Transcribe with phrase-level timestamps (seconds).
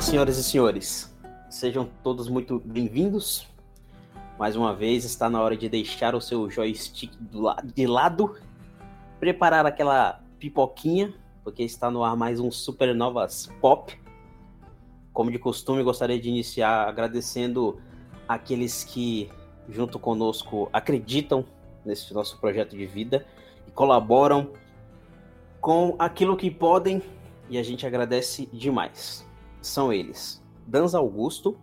[0.00, 1.14] Olá, senhoras e senhores.
[1.50, 3.46] Sejam todos muito bem-vindos.
[4.38, 7.12] Mais uma vez, está na hora de deixar o seu joystick
[7.74, 8.34] de lado,
[9.18, 11.12] preparar aquela pipoquinha,
[11.44, 13.94] porque está no ar mais um Supernovas Pop.
[15.12, 17.78] Como de costume, gostaria de iniciar agradecendo
[18.26, 19.30] aqueles que,
[19.68, 21.44] junto conosco, acreditam
[21.84, 23.26] nesse nosso projeto de vida
[23.68, 24.50] e colaboram
[25.60, 27.02] com aquilo que podem,
[27.50, 29.28] e a gente agradece demais
[29.60, 31.58] são eles: Danza Augusto,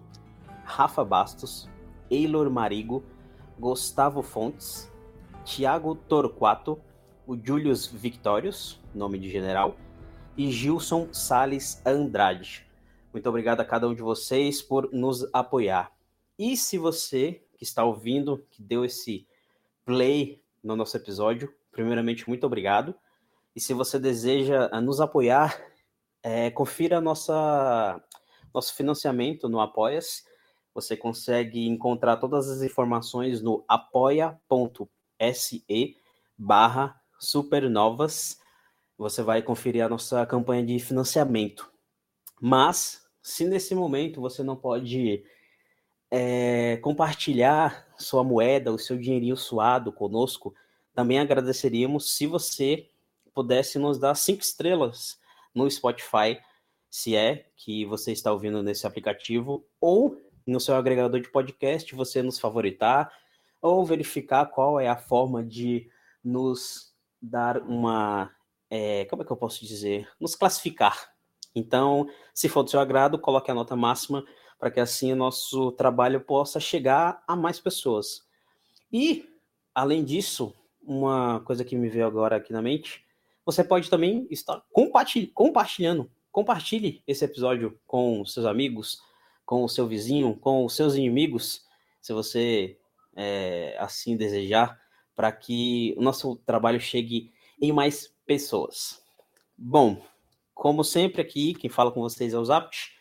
[0.63, 1.69] Rafa Bastos,
[2.09, 3.03] Eilor Marigo,
[3.59, 4.91] Gustavo Fontes,
[5.43, 6.79] Tiago Torquato,
[7.25, 9.75] o Julius Victorius, nome de general,
[10.37, 12.67] e Gilson Sales Andrade.
[13.11, 15.91] Muito obrigado a cada um de vocês por nos apoiar.
[16.37, 19.27] E se você que está ouvindo, que deu esse
[19.83, 22.93] play no nosso episódio, primeiramente, muito obrigado.
[23.55, 25.59] E se você deseja nos apoiar
[26.27, 28.03] é, confira nossa,
[28.53, 30.23] nosso financiamento no Apoia-se.
[30.73, 34.35] Você consegue encontrar todas as informações no apoia.se
[36.37, 38.41] barra supernovas.
[38.97, 41.71] Você vai conferir a nossa campanha de financiamento.
[42.41, 45.23] Mas, se nesse momento você não pode
[46.11, 50.53] é, compartilhar sua moeda, o seu dinheirinho suado conosco,
[50.93, 52.89] também agradeceríamos se você
[53.33, 55.17] pudesse nos dar cinco estrelas
[55.57, 56.39] no Spotify,
[56.89, 62.21] se é que você está ouvindo nesse aplicativo, ou no seu agregador de podcast, você
[62.21, 63.11] nos favoritar,
[63.61, 65.89] ou verificar qual é a forma de
[66.23, 68.31] nos dar uma.
[68.69, 70.07] É, como é que eu posso dizer?
[70.19, 71.11] Nos classificar.
[71.55, 74.23] Então, se for do seu agrado, coloque a nota máxima
[74.59, 78.21] para que assim o nosso trabalho possa chegar a mais pessoas.
[78.91, 79.27] E,
[79.73, 83.06] além disso, uma coisa que me veio agora aqui na mente
[83.47, 84.61] você pode também estar
[85.33, 86.11] compartilhando.
[86.33, 89.01] Compartilhe esse episódio com seus amigos,
[89.45, 91.63] com o seu vizinho, com os seus inimigos,
[92.01, 92.77] se você
[93.15, 94.77] é, assim desejar,
[95.15, 97.31] para que o nosso trabalho chegue
[97.61, 99.01] em mais pessoas.
[99.57, 100.05] Bom,
[100.53, 102.91] como sempre aqui, quem fala com vocês é o Zapt.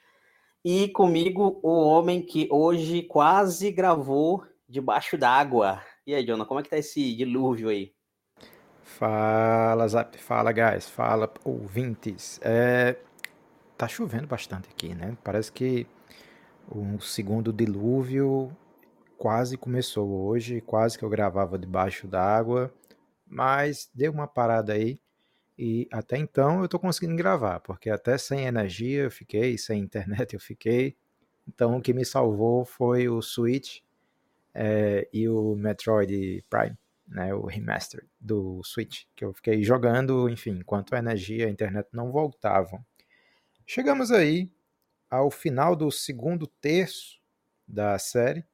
[0.65, 5.83] E comigo, o homem que hoje quase gravou debaixo d'água.
[6.07, 7.96] E aí, Jonah, como é que tá esse dilúvio aí?
[8.87, 12.41] Fala, Zap, fala, guys, fala, ouvintes.
[12.43, 12.97] É,
[13.77, 15.19] tá chovendo bastante aqui, né?
[15.23, 15.87] Parece que
[16.67, 18.57] o segundo dilúvio
[19.19, 22.73] quase começou hoje, quase que eu gravava debaixo d'água,
[23.27, 24.99] mas deu uma parada aí
[25.59, 30.35] e até então eu tô conseguindo gravar, porque até sem energia eu fiquei, sem internet
[30.35, 30.97] eu fiquei.
[31.47, 33.81] Então o que me salvou foi o Switch
[34.55, 40.59] é, e o Metroid Prime né, o remaster do Switch, que eu fiquei jogando, enfim,
[40.59, 42.85] enquanto a energia e a internet não voltavam.
[43.65, 44.51] Chegamos aí
[45.09, 47.21] ao final do segundo terço
[47.67, 48.45] da série,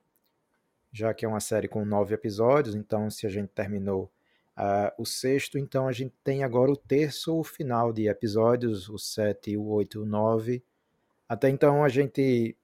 [0.92, 4.12] já que é uma série com nove episódios, então se a gente terminou
[4.56, 9.56] uh, o sexto, então a gente tem agora o terço final de episódios, o sete,
[9.56, 10.62] o oito o nove.
[11.28, 12.56] Até então a gente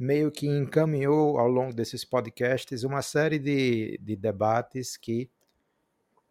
[0.00, 5.28] meio que encaminhou ao longo desses podcasts uma série de, de debates que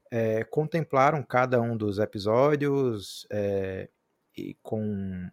[0.10, 3.88] é, contemplaram cada um dos episódios é,
[4.36, 5.30] e com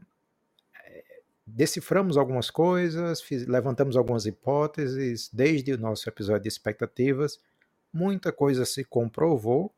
[0.85, 1.05] é,
[1.47, 7.39] deciframos algumas coisas, fiz, levantamos algumas hipóteses desde o nosso episódio de expectativas.
[7.91, 9.73] Muita coisa se comprovou.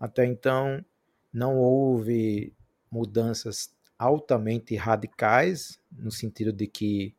[0.00, 0.82] Até então
[1.30, 2.54] não houve
[2.90, 7.14] mudanças altamente radicais no sentido de que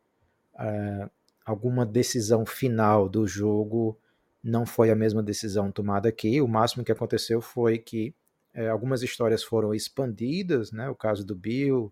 [0.55, 1.09] uh,
[1.45, 3.97] alguma decisão final do jogo
[4.43, 6.41] não foi a mesma decisão tomada aqui.
[6.41, 8.13] O máximo que aconteceu foi que
[8.53, 10.89] é, algumas histórias foram expandidas, né?
[10.89, 11.91] O caso do Bill,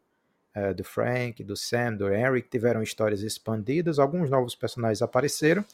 [0.53, 5.65] é, do Frank, do Sam, do Eric tiveram histórias expandidas, alguns novos personagens apareceram.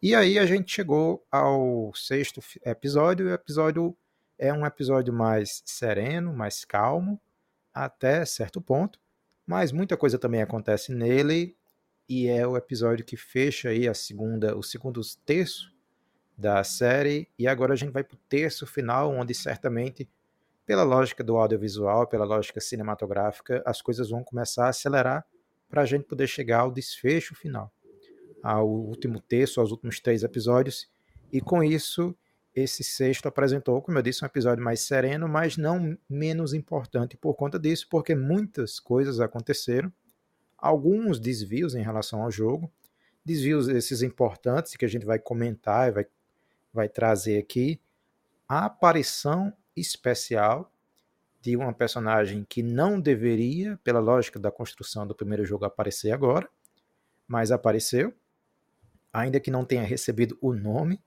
[0.00, 3.26] E aí a gente chegou ao sexto episódio.
[3.26, 3.96] O episódio
[4.38, 7.20] é um episódio mais sereno, mais calmo,
[7.72, 8.98] até certo ponto,
[9.46, 11.56] mas muita coisa também acontece nele
[12.08, 15.72] e é o episódio que fecha aí a segunda, o segundo terço
[16.36, 17.28] da série.
[17.38, 20.08] E agora a gente vai para o terço final, onde certamente,
[20.66, 25.24] pela lógica do audiovisual, pela lógica cinematográfica, as coisas vão começar a acelerar
[25.68, 27.72] para a gente poder chegar ao desfecho final,
[28.42, 30.90] ao último terço, aos últimos três episódios.
[31.32, 32.14] E com isso,
[32.54, 37.34] esse sexto apresentou, como eu disse, um episódio mais sereno, mas não menos importante por
[37.34, 39.90] conta disso, porque muitas coisas aconteceram
[40.62, 42.72] alguns desvios em relação ao jogo,
[43.24, 46.06] desvios esses importantes que a gente vai comentar e vai,
[46.72, 47.80] vai trazer aqui,
[48.48, 50.70] a aparição especial
[51.40, 56.48] de uma personagem que não deveria, pela lógica da construção do primeiro jogo, aparecer agora,
[57.26, 58.14] mas apareceu,
[59.12, 61.02] ainda que não tenha recebido o nome,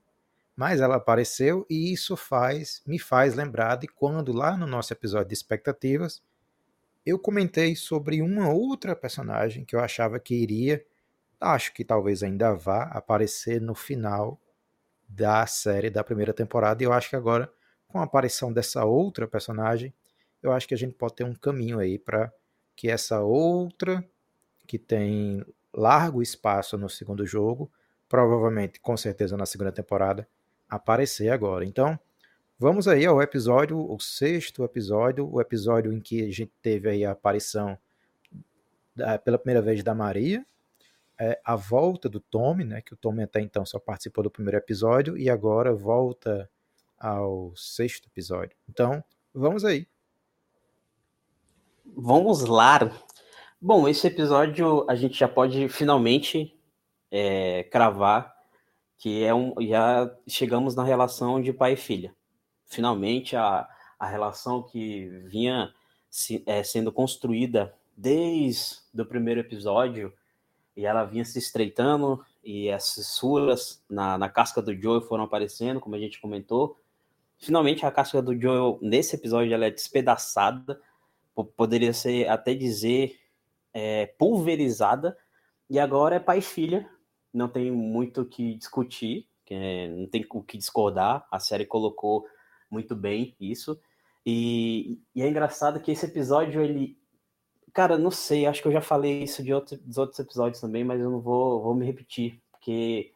[0.54, 5.28] mas ela apareceu e isso faz me faz lembrar de quando lá no nosso episódio
[5.28, 6.22] de expectativas
[7.06, 10.84] eu comentei sobre uma outra personagem que eu achava que iria,
[11.40, 14.40] acho que talvez ainda vá aparecer no final
[15.08, 17.50] da série da primeira temporada e eu acho que agora
[17.86, 19.94] com a aparição dessa outra personagem,
[20.42, 22.32] eu acho que a gente pode ter um caminho aí para
[22.74, 24.04] que essa outra
[24.66, 27.70] que tem largo espaço no segundo jogo,
[28.08, 30.28] provavelmente, com certeza na segunda temporada,
[30.68, 31.64] aparecer agora.
[31.64, 31.98] Então,
[32.58, 37.04] vamos aí ao episódio, o sexto episódio, o episódio em que a gente teve aí
[37.04, 37.78] a aparição
[38.94, 40.44] da, pela primeira vez da Maria,
[41.18, 44.58] é, a volta do Tommy, né, que o Tommy até então só participou do primeiro
[44.58, 46.50] episódio e agora volta
[46.98, 48.56] ao sexto episódio.
[48.68, 49.02] Então,
[49.34, 49.86] vamos aí.
[51.96, 52.90] Vamos lá.
[53.60, 56.54] Bom, esse episódio a gente já pode finalmente
[57.10, 58.36] é, cravar
[58.98, 62.14] que é um, já chegamos na relação de pai e filha.
[62.66, 63.68] Finalmente, a,
[63.98, 65.72] a relação que vinha
[66.10, 70.12] se, é, sendo construída desde o primeiro episódio
[70.76, 75.80] e ela vinha se estreitando e as fissuras na, na casca do Joel foram aparecendo,
[75.80, 76.78] como a gente comentou.
[77.38, 80.80] Finalmente, a casca do Joel, nesse episódio, ela é despedaçada,
[81.56, 83.18] poderia ser até dizer
[83.72, 85.16] é, pulverizada,
[85.68, 86.88] e agora é pai e filha,
[87.32, 92.26] não tem muito o que discutir, é, não tem o que discordar, a série colocou
[92.70, 93.78] muito bem isso.
[94.24, 96.98] E, e, é engraçado que esse episódio, ele.
[97.72, 100.82] Cara, não sei, acho que eu já falei isso de outro, dos outros episódios também,
[100.82, 103.12] mas eu não vou, vou me repetir, porque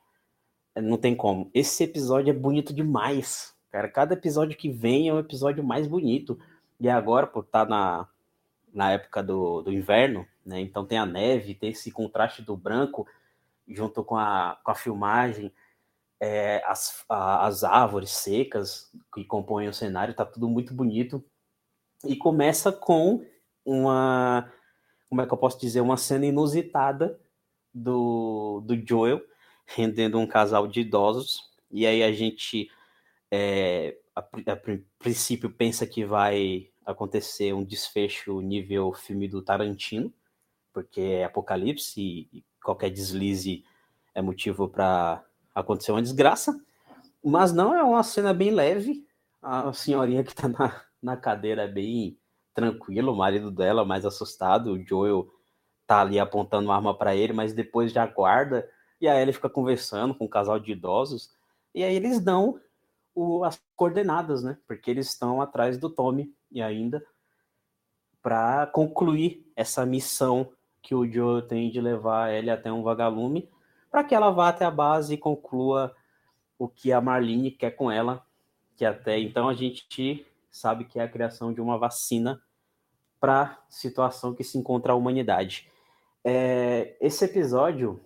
[0.76, 1.50] não tem como.
[1.54, 3.88] Esse episódio é bonito demais, cara.
[3.88, 6.38] Cada episódio que vem é um episódio mais bonito.
[6.78, 8.08] E agora, por estar tá na,
[8.72, 10.60] na época do, do inverno, né?
[10.60, 13.06] Então tem a neve, tem esse contraste do branco
[13.68, 15.52] junto com a, com a filmagem,
[16.20, 21.24] é, as, a, as árvores secas que compõem o cenário, tá tudo muito bonito.
[22.04, 23.24] E começa com
[23.64, 24.52] uma,
[25.08, 27.18] como é que eu posso dizer, uma cena inusitada
[27.72, 29.22] do, do Joel
[29.66, 31.48] rendendo um casal de idosos.
[31.70, 32.70] E aí a gente,
[33.30, 34.60] é, a, a, a
[34.98, 40.12] princípio, pensa que vai acontecer um desfecho nível filme do Tarantino,
[40.72, 43.64] porque é apocalipse e, qualquer deslize
[44.14, 45.24] é motivo para
[45.54, 46.58] acontecer uma desgraça.
[47.22, 49.06] Mas não, é uma cena bem leve.
[49.42, 52.18] A senhorinha que está na, na cadeira é bem
[52.54, 55.28] tranquila, o marido dela mais assustado, o Joel
[55.86, 58.68] tá ali apontando uma arma para ele, mas depois já guarda,
[59.00, 61.32] e aí ele fica conversando com um casal de idosos,
[61.74, 62.60] e aí eles dão
[63.14, 64.58] o, as coordenadas, né?
[64.66, 67.04] Porque eles estão atrás do Tommy e ainda
[68.22, 70.52] para concluir essa missão
[70.82, 73.48] que o Joe tem de levar ele até um vagalume,
[73.90, 75.94] para que ela vá até a base e conclua
[76.58, 78.24] o que a Marlene quer com ela,
[78.76, 82.42] que até então a gente sabe que é a criação de uma vacina
[83.18, 85.70] para a situação que se encontra a humanidade.
[86.24, 88.00] É, esse episódio,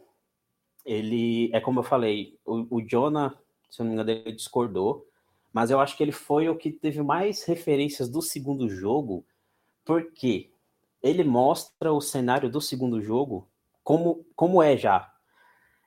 [0.85, 3.35] ele é como eu falei, o, o Jonah,
[3.71, 5.07] se eu não me engano, ele discordou,
[5.53, 9.25] mas eu acho que ele foi o que teve mais referências do segundo jogo,
[9.85, 10.51] porque
[11.03, 13.49] ele mostra o cenário do segundo jogo
[13.85, 15.14] como, como é já.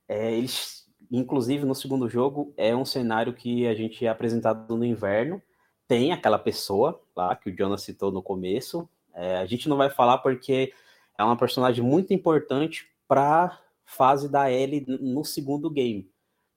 [0.07, 4.85] É, eles, inclusive, no segundo jogo, é um cenário que a gente é apresentado no
[4.85, 5.41] inverno.
[5.87, 8.87] Tem aquela pessoa lá que o Jonas citou no começo.
[9.13, 10.73] É, a gente não vai falar porque
[11.17, 16.11] é uma personagem muito importante para fase da Ellie no segundo game.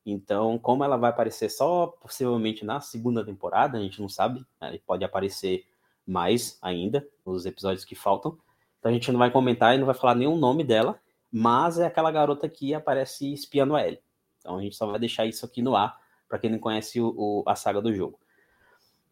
[0.05, 4.79] Então, como ela vai aparecer só possivelmente na segunda temporada, a gente não sabe, né?
[4.87, 5.65] pode aparecer
[6.07, 8.37] mais ainda nos episódios que faltam.
[8.79, 10.99] Então a gente não vai comentar e não vai falar nenhum nome dela,
[11.31, 14.01] mas é aquela garota que aparece espiando a Ellie.
[14.39, 17.15] Então a gente só vai deixar isso aqui no ar, para quem não conhece o,
[17.17, 18.19] o, a saga do jogo.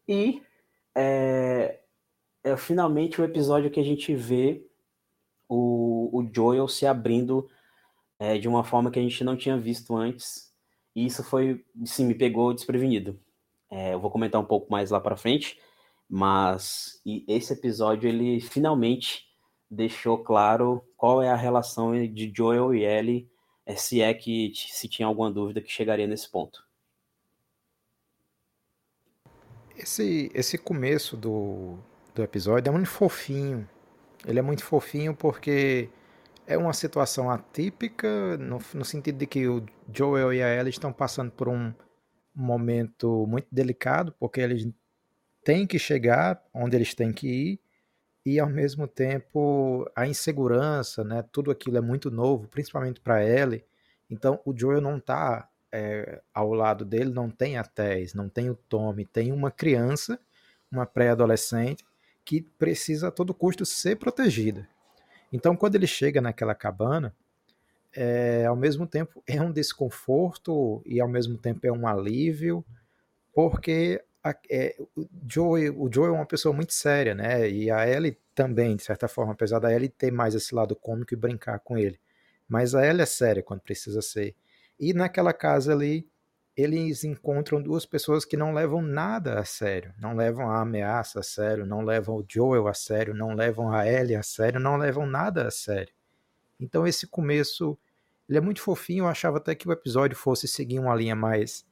[0.07, 0.41] E
[0.95, 1.79] é,
[2.43, 4.65] é, finalmente o episódio que a gente vê
[5.47, 7.49] o, o Joel se abrindo
[8.17, 10.53] é, de uma forma que a gente não tinha visto antes.
[10.95, 13.19] E isso foi, sim, me pegou desprevenido.
[13.69, 15.59] É, eu vou comentar um pouco mais lá para frente,
[16.09, 19.28] mas esse episódio ele finalmente
[19.69, 23.29] deixou claro qual é a relação de Joel e Ellie,
[23.65, 26.67] eh, se é que se tinha alguma dúvida que chegaria nesse ponto.
[29.77, 31.77] Esse, esse começo do,
[32.13, 33.69] do episódio é muito fofinho.
[34.27, 35.89] Ele é muito fofinho porque
[36.45, 40.91] é uma situação atípica, no, no sentido de que o Joel e a Ellie estão
[40.91, 41.73] passando por um
[42.35, 44.67] momento muito delicado, porque eles
[45.43, 47.59] têm que chegar onde eles têm que ir
[48.25, 51.23] e ao mesmo tempo a insegurança, né?
[51.31, 53.63] Tudo aquilo é muito novo, principalmente para Ellie.
[54.09, 58.49] Então o Joel não está é, ao lado dele, não tem a Tess, não tem
[58.49, 60.19] o Tommy, tem uma criança,
[60.71, 61.85] uma pré-adolescente
[62.25, 64.67] que precisa a todo custo ser protegida.
[65.31, 67.15] Então quando ele chega naquela cabana,
[67.93, 72.63] é, ao mesmo tempo é um desconforto e ao mesmo tempo é um alívio,
[73.33, 77.49] porque a, é, o, Joe, o Joe é uma pessoa muito séria, né?
[77.49, 81.13] E a Ellie também, de certa forma, apesar da Ellie ter mais esse lado cômico
[81.13, 81.99] e brincar com ele.
[82.47, 84.35] Mas a Ellie é séria quando precisa ser.
[84.79, 86.09] E naquela casa ali,
[86.55, 91.23] eles encontram duas pessoas que não levam nada a sério, não levam a ameaça a
[91.23, 95.05] sério, não levam o Joel a sério, não levam a Ellie a sério, não levam
[95.05, 95.93] nada a sério.
[96.59, 97.77] Então esse começo,
[98.27, 101.65] ele é muito fofinho, eu achava até que o episódio fosse seguir uma linha mais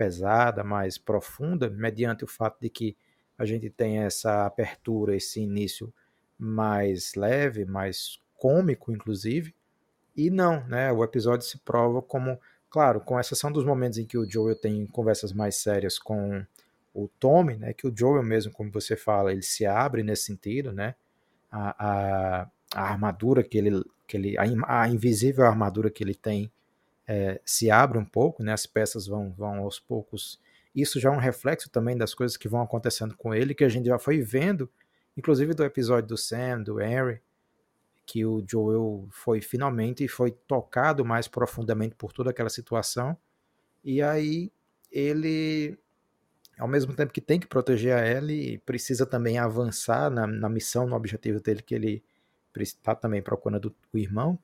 [0.00, 2.96] pesada, mais profunda, mediante o fato de que
[3.36, 5.92] a gente tem essa abertura, esse início
[6.38, 9.54] mais leve, mais cômico, inclusive.
[10.16, 10.90] E não, né?
[10.90, 12.40] O episódio se prova como,
[12.70, 16.46] claro, com exceção dos momentos em que o Joel tem conversas mais sérias com
[16.94, 17.74] o Tommy, né?
[17.74, 20.94] Que o Joel mesmo, como você fala, ele se abre nesse sentido, né?
[21.52, 24.44] A, a, a armadura que ele, que ele a,
[24.82, 26.50] a invisível armadura que ele tem
[27.10, 28.52] é, se abre um pouco, né?
[28.52, 30.40] As peças vão, vão aos poucos.
[30.72, 33.68] Isso já é um reflexo também das coisas que vão acontecendo com ele, que a
[33.68, 34.70] gente já foi vendo,
[35.16, 37.20] inclusive do episódio do Sam, do Henry,
[38.06, 43.16] que o Joel foi finalmente foi tocado mais profundamente por toda aquela situação.
[43.82, 44.52] E aí
[44.88, 45.76] ele,
[46.60, 50.86] ao mesmo tempo que tem que proteger a Ellie, precisa também avançar na, na missão,
[50.86, 52.04] no objetivo dele, que ele
[52.56, 54.38] está também procurando o irmão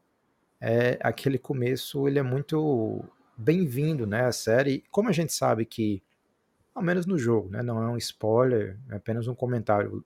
[0.61, 3.05] é, aquele começo ele é muito
[3.37, 4.25] bem-vindo, né?
[4.25, 6.03] A série, como a gente sabe que,
[6.75, 7.63] ao menos no jogo, né?
[7.63, 10.05] Não é um spoiler, é apenas um comentário.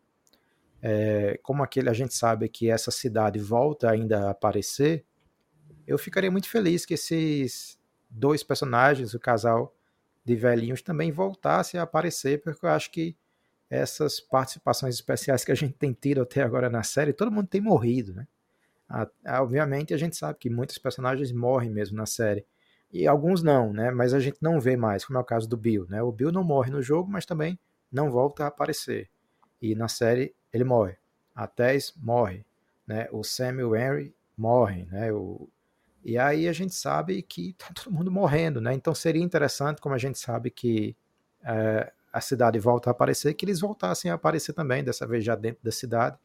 [0.82, 5.04] É, como aquele a gente sabe que essa cidade volta ainda a aparecer,
[5.86, 7.78] eu ficaria muito feliz que esses
[8.08, 9.74] dois personagens, o casal
[10.24, 13.16] de velhinhos, também voltassem a aparecer, porque eu acho que
[13.68, 17.60] essas participações especiais que a gente tem tido até agora na série, todo mundo tem
[17.60, 18.26] morrido, né?
[19.26, 22.44] Obviamente a gente sabe que muitos personagens morrem mesmo na série.
[22.92, 23.90] E alguns não, né?
[23.90, 26.02] Mas a gente não vê mais, como é o caso do Bill, né?
[26.02, 27.58] O Bill não morre no jogo, mas também
[27.90, 29.08] não volta a aparecer.
[29.62, 30.96] E na série ele morre.
[31.34, 32.44] A Tess morre,
[32.86, 33.08] né?
[33.12, 35.12] O Samuel Henry morre, né?
[35.12, 35.48] O...
[36.04, 38.74] E aí a gente sabe que tá todo mundo morrendo, né?
[38.74, 40.96] Então seria interessante, como a gente sabe que
[41.44, 45.36] é, a cidade volta a aparecer, que eles voltassem a aparecer também, dessa vez já
[45.36, 46.18] dentro da cidade.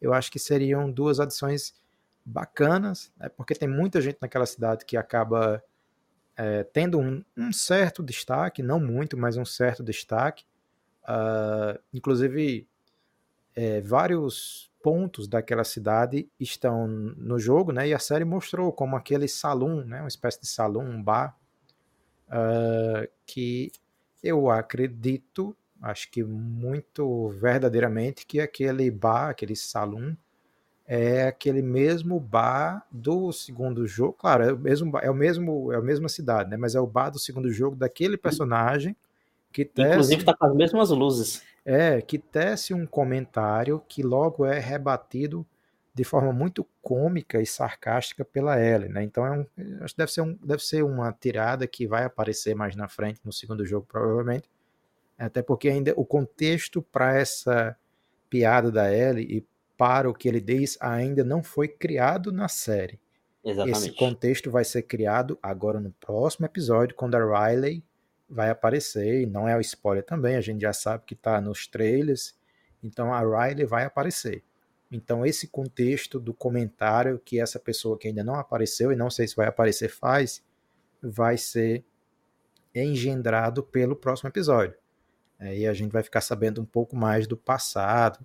[0.00, 1.74] Eu acho que seriam duas adições
[2.24, 5.62] bacanas, né, porque tem muita gente naquela cidade que acaba
[6.36, 10.44] é, tendo um, um, certo destaque, não muito, mas um certo destaque.
[11.04, 12.66] Uh, inclusive,
[13.54, 17.88] é, vários pontos daquela cidade estão no jogo, né?
[17.88, 20.00] E a série mostrou como aquele salão, né?
[20.00, 21.38] Uma espécie de salão, um bar,
[22.28, 23.70] uh, que
[24.22, 30.16] eu acredito, acho que muito verdadeiramente, que aquele bar, aquele salão,
[30.86, 34.12] é aquele mesmo bar do segundo jogo.
[34.14, 36.56] Claro, é o mesmo é o mesmo é a mesma cidade, né?
[36.56, 38.94] Mas é o bar do segundo jogo daquele personagem
[39.50, 41.42] que tece, inclusive está com as mesmas luzes.
[41.64, 45.46] É, que tece um comentário que logo é rebatido
[45.94, 49.02] de forma muito cômica e sarcástica pela Ellie, né?
[49.04, 49.46] Então é um,
[49.80, 53.20] acho que deve ser, um, deve ser uma tirada que vai aparecer mais na frente
[53.24, 54.50] no segundo jogo provavelmente,
[55.16, 57.76] até porque ainda o contexto para essa
[58.28, 63.00] piada da Ellie e para o que ele diz ainda não foi criado na série.
[63.44, 63.78] Exatamente.
[63.78, 67.84] Esse contexto vai ser criado agora no próximo episódio, quando a Riley
[68.28, 71.66] vai aparecer, e não é o spoiler também, a gente já sabe que está nos
[71.66, 72.34] trailers,
[72.82, 74.42] então a Riley vai aparecer.
[74.90, 79.28] Então esse contexto do comentário que essa pessoa que ainda não apareceu, e não sei
[79.28, 80.42] se vai aparecer faz,
[81.02, 81.84] vai ser
[82.74, 84.76] engendrado pelo próximo episódio.
[85.38, 88.24] Aí a gente vai ficar sabendo um pouco mais do passado,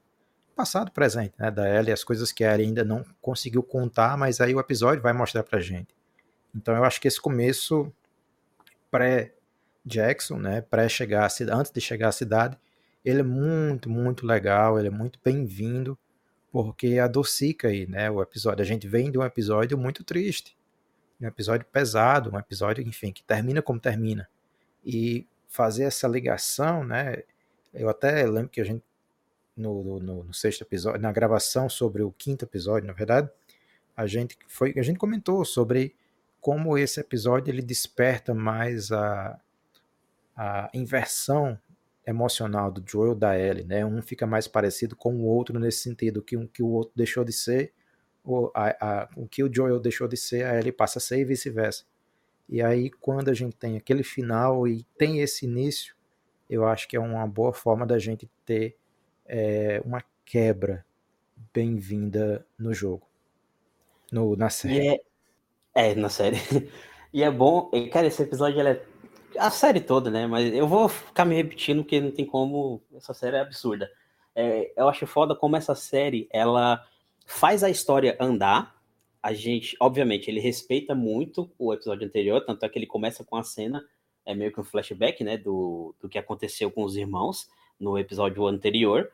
[0.59, 4.41] passado presente, né, da Ellie, as coisas que a Ellie ainda não conseguiu contar, mas
[4.41, 5.95] aí o episódio vai mostrar pra gente.
[6.53, 7.89] Então eu acho que esse começo
[8.91, 12.57] pré-Jackson, né, pré chegar à cidade, antes de chegar à cidade,
[13.05, 15.97] ele é muito, muito legal, ele é muito bem-vindo,
[16.51, 18.61] porque adocica aí, né, o episódio.
[18.61, 20.57] A gente vem de um episódio muito triste,
[21.21, 24.27] um episódio pesado, um episódio, enfim, que termina como termina.
[24.83, 27.23] E fazer essa ligação, né,
[27.73, 28.83] eu até lembro que a gente
[29.55, 33.29] no, no, no, sexto episódio, na gravação sobre o quinto episódio, na verdade,
[33.95, 35.95] a gente foi, a gente comentou sobre
[36.39, 39.39] como esse episódio ele desperta mais a,
[40.35, 41.59] a inversão
[42.07, 43.85] emocional do Joel da Ellie, né?
[43.85, 47.23] Um fica mais parecido com o outro nesse sentido, que um que o outro deixou
[47.23, 47.73] de ser,
[48.23, 51.19] o, a, a, o que o Joel deixou de ser, a Ellie passa a ser
[51.19, 51.83] e vice-versa.
[52.47, 55.95] E aí, quando a gente tem aquele final e tem esse início,
[56.49, 58.75] eu acho que é uma boa forma da gente ter
[59.29, 60.83] é, uma quebra
[61.53, 63.07] bem-vinda no jogo,
[64.11, 64.87] no, na série.
[65.75, 66.37] É, é, na série.
[67.11, 68.85] E é bom, e, cara, esse episódio é
[69.35, 70.27] a série toda, né?
[70.27, 72.83] Mas eu vou ficar me repetindo porque não tem como.
[72.95, 73.89] Essa série é absurda.
[74.35, 76.85] É, eu acho foda como essa série ela
[77.25, 78.75] faz a história andar.
[79.23, 83.35] A gente, obviamente, ele respeita muito o episódio anterior, tanto é que ele começa com
[83.35, 83.83] a cena,
[84.23, 88.45] é meio que um flashback, né, do, do que aconteceu com os irmãos no episódio
[88.45, 89.11] anterior.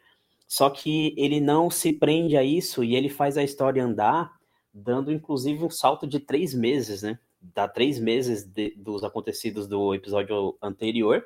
[0.48, 4.34] Só que ele não se prende a isso e ele faz a história andar,
[4.74, 7.20] dando inclusive um salto de três meses, né?
[7.54, 11.26] dá três meses de, dos acontecidos do episódio anterior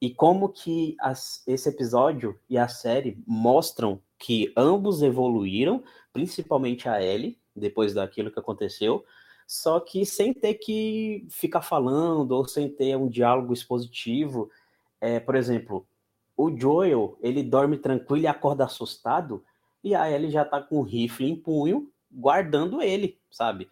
[0.00, 5.82] e como que as, esse episódio e a série mostram que ambos evoluíram,
[6.12, 9.04] principalmente a Ellie, depois daquilo que aconteceu,
[9.46, 14.50] só que sem ter que ficar falando ou sem ter um diálogo expositivo.
[15.00, 15.86] É, por exemplo,
[16.36, 19.44] o Joel, ele dorme tranquilo e acorda assustado,
[19.82, 23.68] e a Ellie já tá com o rifle em punho, guardando ele, sabe?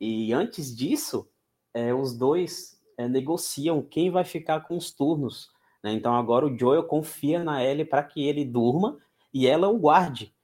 [0.00, 1.28] E antes disso,
[1.74, 5.50] é, os dois é, negociam quem vai ficar com os turnos.
[5.82, 5.92] Né?
[5.92, 8.98] Então agora o Joel confia na Ellie para que ele durma
[9.32, 10.34] e ela o guarde.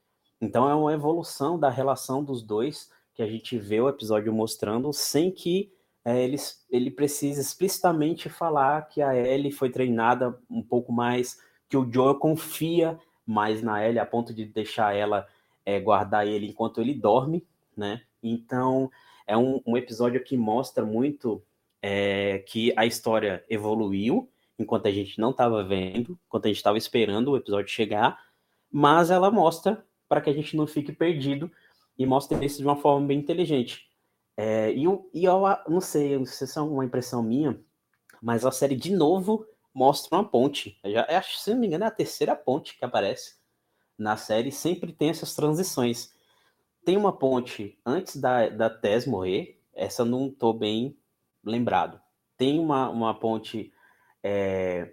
[0.41, 4.91] Então é uma evolução da relação dos dois que a gente vê o episódio mostrando,
[4.91, 5.71] sem que
[6.03, 6.37] é, ele,
[6.69, 11.39] ele precise explicitamente falar que a Ellie foi treinada um pouco mais,
[11.73, 15.27] que o Joel confia mais na Ellie a ponto de deixar ela
[15.65, 17.43] é, guardar ele enquanto ele dorme,
[17.75, 18.03] né?
[18.21, 18.91] Então
[19.25, 21.41] é um, um episódio que mostra muito
[21.81, 26.77] é, que a história evoluiu enquanto a gente não estava vendo, enquanto a gente estava
[26.77, 28.23] esperando o episódio chegar,
[28.71, 31.51] mas ela mostra para que a gente não fique perdido
[31.97, 33.89] e mostra isso de uma forma bem inteligente.
[34.37, 37.59] É, e, eu, e eu não sei, não sei se é uma impressão minha,
[38.21, 40.79] mas a série de novo mostra uma ponte.
[40.83, 43.35] Eu já, acho, se não me engano, é a terceira ponte que aparece
[43.97, 44.51] na série.
[44.51, 46.13] Sempre tem essas transições.
[46.85, 50.97] Tem uma ponte antes da, da Tess morrer, essa não tô bem
[51.43, 51.99] lembrado.
[52.37, 53.71] Tem uma, uma ponte
[54.21, 54.91] é,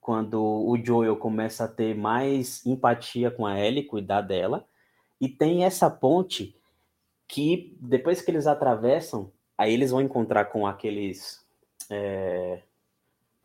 [0.00, 4.66] quando o Joel começa a ter mais empatia com a Ellie, cuidar dela.
[5.20, 6.56] E tem essa ponte
[7.26, 11.44] que depois que eles atravessam, aí eles vão encontrar com aqueles.
[11.90, 12.62] É,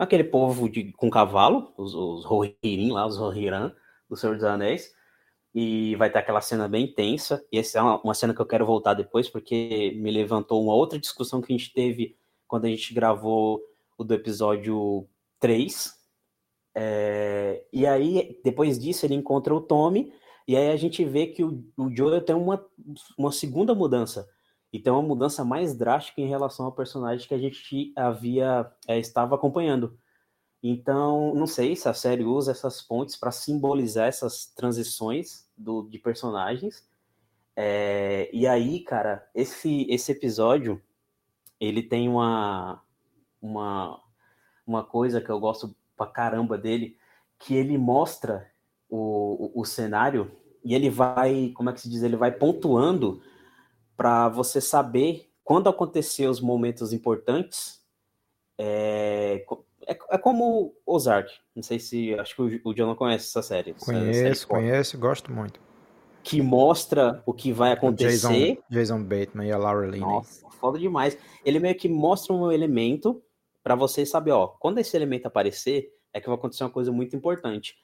[0.04, 3.72] aquele povo de, com cavalo, os, os Rohirrim lá, os Rohirã,
[4.10, 4.92] do Senhor dos Anéis
[5.54, 7.46] e vai ter aquela cena bem tensa.
[7.52, 10.74] E essa é uma, uma, cena que eu quero voltar depois, porque me levantou uma
[10.74, 12.16] outra discussão que a gente teve
[12.48, 13.62] quando a gente gravou
[13.98, 15.08] o do episódio
[15.40, 15.94] 3.
[16.74, 20.14] É, e aí, depois disso, ele encontra o Tommy,
[20.48, 22.66] e aí a gente vê que o, o Joel tem uma,
[23.18, 24.28] uma segunda mudança.
[24.72, 28.98] E tem uma mudança mais drástica em relação ao personagem que a gente havia é,
[28.98, 29.98] estava acompanhando.
[30.64, 35.98] Então, não sei se a série usa essas pontes para simbolizar essas transições do, de
[35.98, 36.88] personagens.
[37.56, 40.82] É, e aí, cara, esse, esse episódio
[41.60, 42.82] ele tem uma,
[43.42, 44.02] uma,
[44.66, 46.98] uma coisa que eu gosto pra caramba dele,
[47.38, 48.50] que ele mostra
[48.90, 50.32] o, o, o cenário
[50.64, 53.22] e ele vai, como é que se diz, ele vai pontuando
[54.02, 57.84] para você saber quando acontecer os momentos importantes,
[58.58, 59.46] é,
[59.86, 61.32] é, é como Ozark.
[61.56, 62.16] Não sei se.
[62.16, 63.76] Acho que o, o John não conhece essa série.
[63.76, 65.60] Conheço, essa série conheço, gosto muito.
[66.24, 68.56] Que mostra o que vai acontecer.
[68.56, 70.00] Jason, Jason Bateman e a Laura Linney.
[70.00, 71.16] Nossa, foda demais.
[71.46, 73.22] Ele meio que mostra um elemento
[73.62, 77.16] para você saber, ó, quando esse elemento aparecer, é que vai acontecer uma coisa muito
[77.16, 77.76] importante.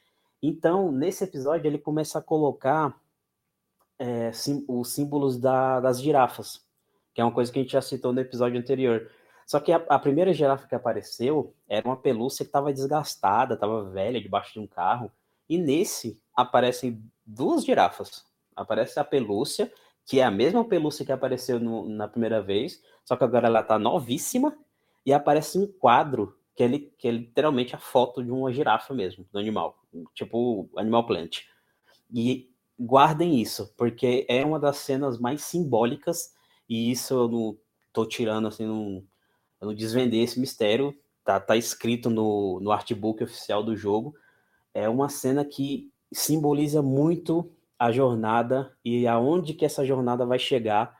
[0.42, 3.00] Então, nesse episódio, ele começa a colocar
[4.00, 6.62] é, sim, os símbolos da, das girafas,
[7.14, 9.10] que é uma coisa que a gente já citou no episódio anterior.
[9.46, 13.90] Só que a, a primeira girafa que apareceu era uma pelúcia que estava desgastada, estava
[13.90, 15.12] velha, debaixo de um carro.
[15.50, 18.26] E nesse aparecem duas girafas.
[18.56, 19.72] Aparece a pelúcia,
[20.06, 23.62] que é a mesma pelúcia que apareceu no, na primeira vez, só que agora ela
[23.62, 24.58] está novíssima.
[25.06, 29.26] E aparece um quadro que é, que é literalmente a foto de uma girafa mesmo,
[29.32, 29.80] do animal.
[30.14, 31.44] Tipo Animal Plant.
[32.14, 36.34] E guardem isso, porque é uma das cenas mais simbólicas,
[36.70, 37.58] e isso eu não
[37.94, 39.04] tô tirando assim, não,
[39.60, 44.16] eu não desvendei esse mistério, tá, tá escrito no, no artbook oficial do jogo.
[44.74, 50.96] É uma cena que simboliza muito a jornada e aonde que essa jornada vai chegar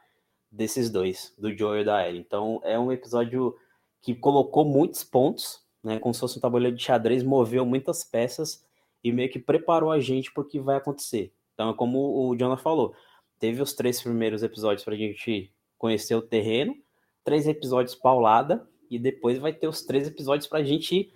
[0.52, 2.22] desses dois, do Joel e da Ellie.
[2.22, 3.56] Então é um episódio
[4.02, 8.66] que colocou muitos pontos né, como se fosse um tabuleiro de xadrez, moveu muitas peças
[9.02, 11.34] e meio que preparou a gente para o que vai acontecer.
[11.58, 12.94] Então, é como o Jonah falou,
[13.40, 16.76] teve os três primeiros episódios para a gente conhecer o terreno,
[17.24, 21.12] três episódios paulada, e depois vai ter os três episódios para a gente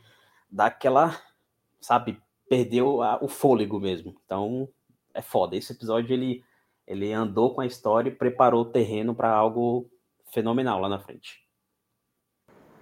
[0.50, 1.16] dar aquela,
[1.80, 4.20] sabe, perdeu o fôlego mesmo.
[4.26, 4.68] Então,
[5.14, 5.56] é foda.
[5.56, 6.44] Esse episódio ele,
[6.88, 9.88] ele andou com a história e preparou o terreno para algo
[10.34, 11.40] fenomenal lá na frente.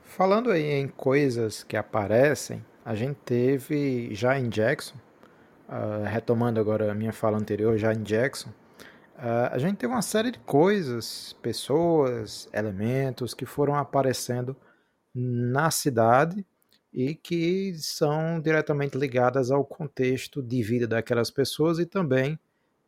[0.02, 4.96] Falando aí em coisas que aparecem, a gente teve já em Jackson,
[5.70, 10.02] uh, retomando agora a minha fala anterior, já em Jackson, uh, a gente teve uma
[10.02, 14.56] série de coisas, pessoas, elementos que foram aparecendo
[15.14, 16.46] na cidade
[16.92, 22.40] e que são diretamente ligadas ao contexto de vida daquelas pessoas e também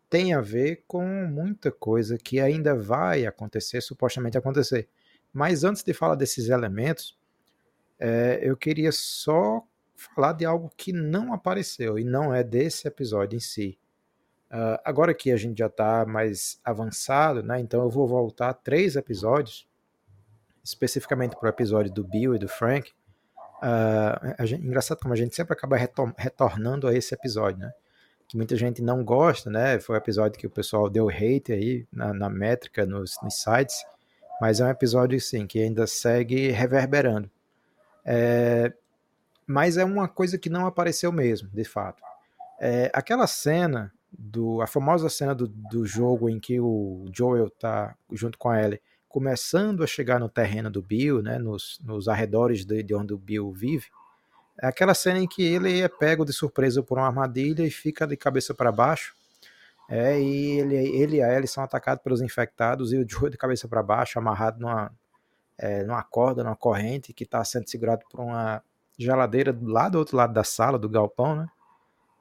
[0.09, 4.89] tem a ver com muita coisa que ainda vai acontecer, supostamente acontecer.
[5.31, 7.17] Mas antes de falar desses elementos,
[7.97, 9.63] é, eu queria só
[10.01, 13.77] falar de algo que não apareceu e não é desse episódio em si.
[14.51, 18.95] Uh, agora que a gente já está mais avançado, né, então eu vou voltar três
[18.95, 19.67] episódios,
[20.63, 22.91] especificamente para o episódio do Bill e do Frank,
[23.61, 27.71] Uh, gente, engraçado como a gente sempre acaba retor retornando a esse episódio, né?
[28.27, 29.79] Que muita gente não gosta, né?
[29.79, 33.85] Foi um episódio que o pessoal deu hate aí na, na métrica, nos, nos, sites,
[34.41, 37.29] mas é um episódio, sim, que ainda segue reverberando.
[38.03, 38.73] É,
[39.51, 42.01] mas é uma coisa que não apareceu mesmo, de fato.
[42.59, 47.95] É, aquela cena, do, a famosa cena do, do jogo em que o Joel tá
[48.11, 52.63] junto com a Ellie começando a chegar no terreno do Bill, né, nos, nos arredores
[52.63, 53.87] de, de onde o Bill vive,
[54.61, 58.07] é aquela cena em que ele é pego de surpresa por uma armadilha e fica
[58.07, 59.13] de cabeça para baixo.
[59.89, 63.37] É, e ele, ele e a Ellie são atacados pelos infectados e o Joe de
[63.37, 64.89] cabeça para baixo, amarrado numa,
[65.57, 68.63] é, numa corda, numa corrente, que está sendo segurado por uma
[69.03, 71.47] geladeira lá do outro lado da sala, do galpão, né?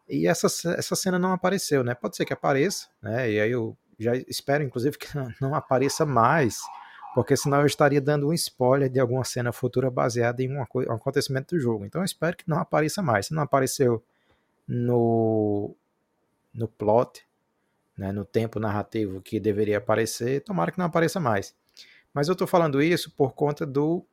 [0.08, 1.94] E essa, essa cena não apareceu, né?
[1.94, 3.30] Pode ser que apareça, né?
[3.30, 5.08] E aí eu já espero, inclusive, que
[5.40, 6.60] não apareça mais
[7.14, 11.54] porque senão eu estaria dando um spoiler de alguma cena futura baseada em um, acontecimento
[11.54, 11.84] do jogo.
[11.84, 13.26] Então eu espero que não apareça mais.
[13.26, 14.02] Se não apareceu
[14.66, 15.74] no,
[16.54, 17.26] no plot,
[17.98, 21.54] né, no tempo narrativo que deveria aparecer, tomara que não apareça mais.
[22.14, 24.04] Mas eu estou falando isso por conta do,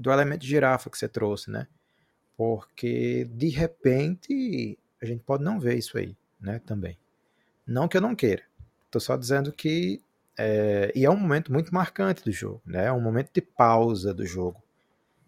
[0.00, 1.66] do elemento girafa que você trouxe, né?
[2.36, 6.60] Porque de repente a gente pode não ver isso aí, né?
[6.64, 6.98] Também.
[7.66, 8.42] Não que eu não queira.
[8.86, 10.02] Estou só dizendo que
[10.38, 12.86] é, e é um momento muito marcante do jogo, né?
[12.86, 14.62] É um momento de pausa do jogo.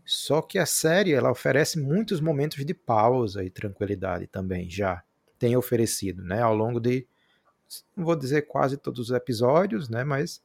[0.05, 5.03] Só que a série ela oferece muitos momentos de pausa e tranquilidade também já
[5.39, 6.41] tem oferecido, né?
[6.41, 7.07] Ao longo de
[7.97, 10.05] não vou dizer quase todos os episódios, né?
[10.05, 10.43] Mas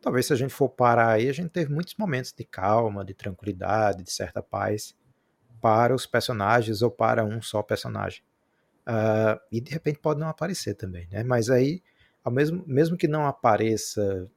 [0.00, 3.14] talvez se a gente for parar aí, a gente teve muitos momentos de calma, de
[3.14, 4.94] tranquilidade, de certa paz
[5.60, 8.22] para os personagens ou para um só personagem.
[8.88, 11.22] Uh, e de repente pode não aparecer também, né?
[11.22, 11.82] Mas aí
[12.24, 14.30] ao mesmo, mesmo que não apareça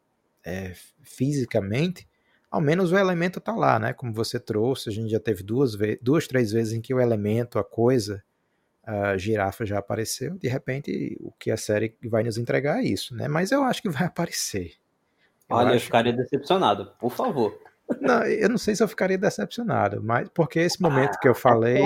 [0.43, 2.08] é, fisicamente,
[2.49, 3.93] ao menos o elemento está lá, né?
[3.93, 7.58] Como você trouxe, a gente já teve duas, duas, três vezes em que o elemento,
[7.58, 8.23] a coisa,
[8.84, 10.38] a girafa já apareceu.
[10.38, 13.28] De repente, o que a série vai nos entregar é isso, né?
[13.28, 14.73] Mas eu acho que vai aparecer.
[15.53, 16.17] Eu Olha, eu ficaria que...
[16.17, 17.57] decepcionado, por favor.
[17.99, 21.35] Não, eu não sei se eu ficaria decepcionado, mas porque esse momento ah, que eu
[21.35, 21.81] falei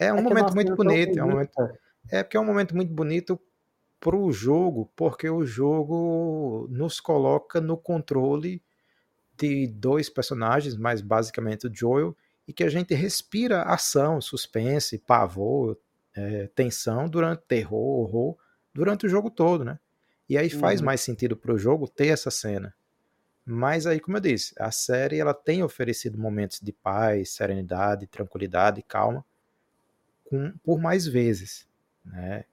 [0.00, 1.52] é, é um é momento muito bonito, é um momento,
[2.10, 3.40] é porque é um momento muito bonito
[3.98, 8.62] para o jogo, porque o jogo nos coloca no controle
[9.36, 12.14] de dois personagens, mais basicamente o Joel,
[12.46, 15.78] e que a gente respira ação, suspense, pavor,
[16.14, 18.36] é, tensão durante terror, horror,
[18.72, 19.78] durante o jogo todo, né?
[20.28, 20.86] E aí faz uhum.
[20.86, 22.74] mais sentido para o jogo ter essa cena.
[23.46, 28.82] Mas aí, como eu disse, a série ela tem oferecido momentos de paz, serenidade, tranquilidade,
[28.82, 29.24] calma,
[30.24, 31.66] com, por mais vezes,
[32.04, 32.44] né?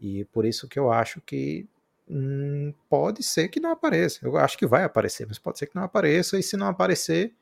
[0.00, 1.66] E por isso que eu acho que
[2.08, 4.20] hum, pode ser que não apareça.
[4.22, 6.38] Eu acho que vai aparecer, mas pode ser que não apareça.
[6.38, 7.32] E se não aparecer,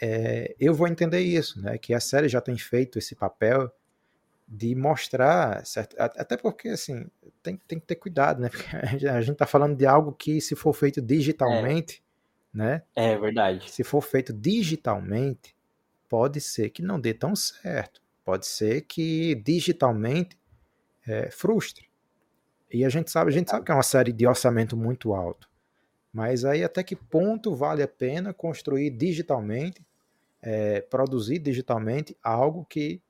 [0.00, 1.78] é, eu vou entender isso, né?
[1.78, 3.72] Que a série já tem feito esse papel
[4.46, 5.94] de mostrar, certo?
[5.98, 7.06] até porque assim
[7.42, 8.48] tem, tem que ter cuidado, né?
[8.88, 12.07] Porque a gente está falando de algo que se for feito digitalmente, é.
[12.58, 12.82] Né?
[12.96, 13.70] É verdade.
[13.70, 15.54] Se for feito digitalmente,
[16.08, 18.02] pode ser que não dê tão certo.
[18.24, 20.36] Pode ser que digitalmente
[21.06, 21.88] é, frustre.
[22.68, 25.48] E a gente sabe, a gente sabe que é uma série de orçamento muito alto.
[26.12, 29.86] Mas aí até que ponto vale a pena construir digitalmente,
[30.42, 33.00] é, produzir digitalmente algo que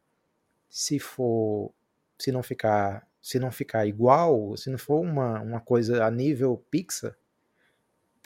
[0.69, 1.73] se for,
[2.19, 6.63] se não ficar, se não ficar igual, se não for uma, uma coisa a nível
[6.71, 7.17] Pixar,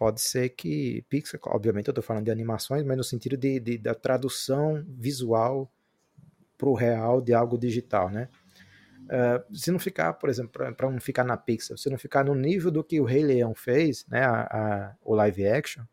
[0.02, 3.78] pode ser que Pixar, obviamente eu estou falando de animações, mas no sentido de, de,
[3.78, 5.70] da tradução visual
[6.58, 8.28] pro real de algo digital, né?
[9.04, 12.34] Uh, se não ficar, por exemplo, para não ficar na Pixar, se não ficar no
[12.34, 15.84] nível do que o Rei Leão fez, né, a, a, o live action,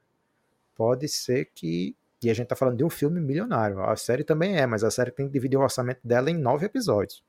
[0.73, 1.95] pode ser que.
[2.23, 3.79] E a gente tá falando de um filme milionário.
[3.83, 6.65] A série também é, mas a série tem que dividir o orçamento dela em nove
[6.65, 7.23] episódios.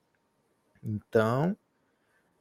[0.82, 1.54] Então,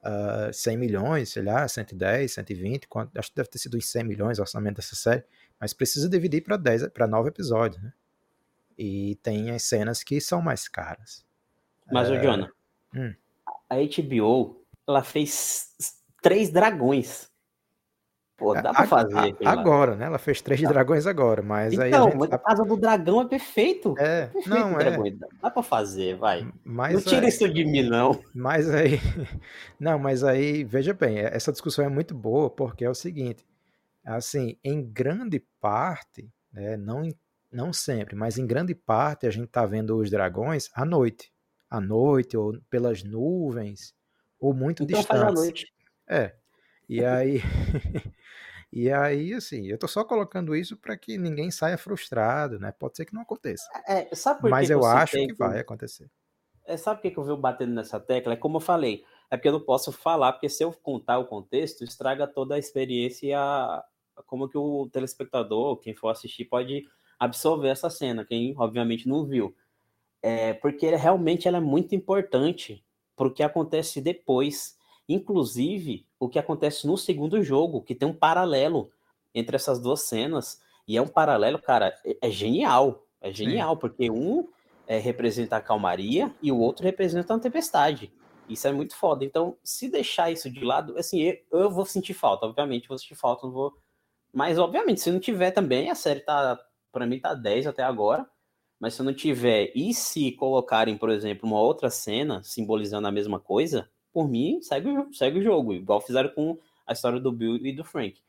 [0.03, 3.89] uh, ah, 100 milhões, sei lá, 110, 120, quanto, acho que deve ter sido uns
[3.89, 5.23] 100 milhões o orçamento dessa série,
[5.59, 7.93] mas precisa dividir para 10, para 9 episódios, né?
[8.77, 11.25] E tem as cenas que são mais caras.
[11.91, 12.17] Mas, é...
[12.17, 12.51] o Jonah,
[12.95, 13.13] hum.
[13.69, 15.75] a HBO, ela fez
[16.21, 17.28] três dragões.
[18.39, 19.36] Pô, dá pra fazer.
[19.43, 20.06] A, agora, né?
[20.06, 20.69] Ela fez três tá.
[20.69, 21.89] dragões agora, mas então, aí.
[21.89, 22.34] Então, gente...
[22.34, 23.93] a casa do dragão é perfeito.
[23.97, 25.12] É, perfeito, não, é.
[25.41, 26.47] Dá pra fazer, vai.
[26.63, 28.17] Mas não tira isso de mim, não.
[28.34, 28.99] Mas aí.
[29.80, 33.45] Não, mas aí, veja bem, é, essa discussão é muito boa, porque é o seguinte:
[34.04, 37.04] assim, em grande parte, né, não,
[37.49, 41.32] não sempre, mas em grande parte a gente tá vendo os dragões à noite.
[41.69, 43.93] À noite, ou pelas nuvens,
[44.39, 45.21] ou muito então distantes.
[45.21, 45.73] Faz à noite.
[46.08, 46.34] É.
[46.89, 47.41] E aí.
[48.71, 52.71] E aí, assim, eu tô só colocando isso para que ninguém saia frustrado, né?
[52.71, 53.67] Pode ser que não aconteça.
[53.88, 56.08] É, sabe por Mas que eu que acho que vai acontecer.
[56.67, 58.34] É, sabe por que eu venho batendo nessa tecla?
[58.34, 61.25] É como eu falei, é porque eu não posso falar, porque se eu contar o
[61.25, 63.84] contexto, estraga toda a experiência e a,
[64.28, 69.56] como que o telespectador, quem for assistir, pode absorver essa cena, quem obviamente não viu.
[70.21, 74.78] É, porque realmente ela é muito importante para o que acontece depois.
[75.08, 78.91] Inclusive, o que acontece no segundo jogo, que tem um paralelo
[79.34, 80.62] entre essas duas cenas.
[80.88, 83.05] E é um paralelo, cara, é, é genial.
[83.21, 83.79] É genial, Sim.
[83.79, 84.47] porque um
[84.88, 88.12] é, representa a calmaria e o outro representa a tempestade.
[88.47, 89.23] Isso é muito foda.
[89.23, 93.15] Então, se deixar isso de lado, assim, eu, eu vou sentir falta, obviamente, vou sentir
[93.15, 93.77] falta, não vou.
[94.34, 96.60] Mas, obviamente, se não tiver também, a série tá,
[96.91, 98.27] para mim, tá 10 até agora.
[98.79, 103.39] Mas se não tiver, e se colocarem, por exemplo, uma outra cena simbolizando a mesma
[103.39, 107.73] coisa, por mim, segue, segue o jogo, igual fizeram com a história do Bill e
[107.73, 108.19] do Frank.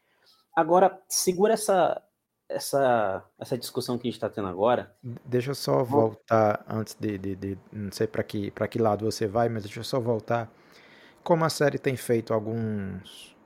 [0.55, 2.01] Agora, segura essa,
[2.49, 4.95] essa, essa discussão que a gente está tendo agora.
[5.25, 9.27] Deixa eu só voltar antes de, de, de não sei para que, que lado você
[9.27, 10.49] vai, mas deixa eu só voltar.
[11.25, 13.37] Como a série tem feito alguns.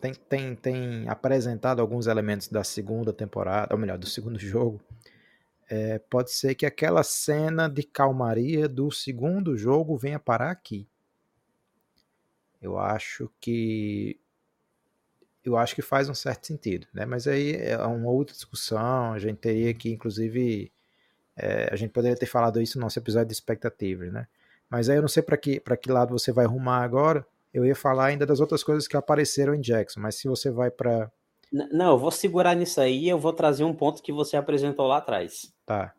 [0.00, 4.80] Tem, tem, tem apresentado alguns elementos da segunda temporada, ou melhor, do segundo jogo.
[5.70, 10.88] É, pode ser que aquela cena de calmaria do segundo jogo venha parar aqui.
[12.64, 14.18] Eu acho que
[15.44, 17.04] eu acho que faz um certo sentido, né?
[17.04, 19.12] Mas aí é uma outra discussão.
[19.12, 20.72] A gente teria que, inclusive,
[21.36, 24.26] é, a gente poderia ter falado isso no nosso episódio de expectativas, né?
[24.70, 27.26] Mas aí eu não sei para que para que lado você vai arrumar agora.
[27.52, 30.70] Eu ia falar ainda das outras coisas que apareceram em Jackson, mas se você vai
[30.70, 31.12] para
[31.70, 33.08] não, eu vou segurar nisso aí.
[33.08, 35.54] Eu vou trazer um ponto que você apresentou lá atrás.
[35.64, 35.94] Tá.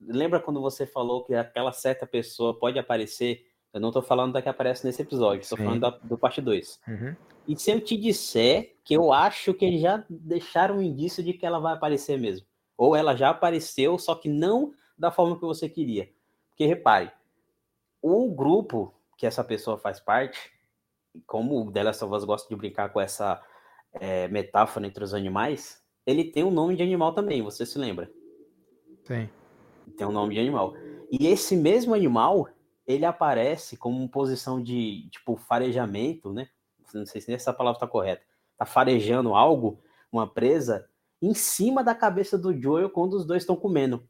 [0.00, 4.42] Lembra quando você falou que aquela certa pessoa pode aparecer eu não tô falando da
[4.42, 5.64] que aparece nesse episódio, tô Sim.
[5.64, 6.80] falando da, do parte 2.
[6.88, 7.16] Uhum.
[7.46, 11.32] E se eu te disser que eu acho que eles já deixaram um indício de
[11.32, 12.46] que ela vai aparecer mesmo.
[12.76, 16.10] Ou ela já apareceu, só que não da forma que você queria.
[16.48, 17.10] Porque repare,
[18.02, 20.50] o grupo que essa pessoa faz parte,
[21.26, 23.42] como o The Last of Us gosta de brincar com essa
[23.92, 28.10] é, metáfora entre os animais, ele tem um nome de animal também, você se lembra?
[29.04, 29.30] Tem.
[29.96, 30.74] Tem um nome de animal.
[31.10, 32.48] E esse mesmo animal,
[32.90, 36.48] ele aparece como posição de, tipo, farejamento, né?
[36.92, 38.22] Não sei se essa palavra está correta.
[38.56, 40.88] Tá farejando algo, uma presa,
[41.22, 44.08] em cima da cabeça do Joel quando os dois estão comendo.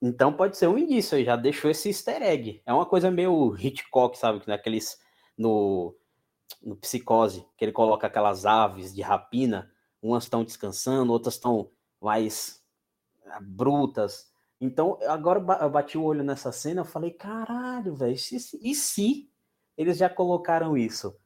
[0.00, 2.60] Então pode ser um indício aí, já deixou esse easter egg.
[2.66, 4.42] É uma coisa meio Hitchcock, sabe?
[4.46, 5.00] Naqueles.
[5.38, 5.96] No,
[6.60, 9.72] no Psicose, que ele coloca aquelas aves de rapina,
[10.02, 11.70] umas estão descansando, outras estão
[12.00, 12.62] mais
[13.40, 14.31] brutas,
[14.64, 19.28] então, agora eu bati o olho nessa cena, eu falei, caralho, velho, e se
[19.76, 21.16] eles já colocaram isso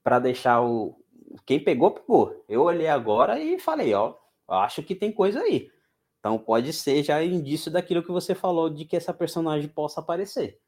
[0.00, 0.96] para deixar o
[1.44, 2.44] quem pegou pegou.
[2.48, 4.14] Eu olhei agora e falei, ó,
[4.46, 5.70] acho que tem coisa aí.
[6.20, 10.60] Então pode ser já indício daquilo que você falou de que essa personagem possa aparecer.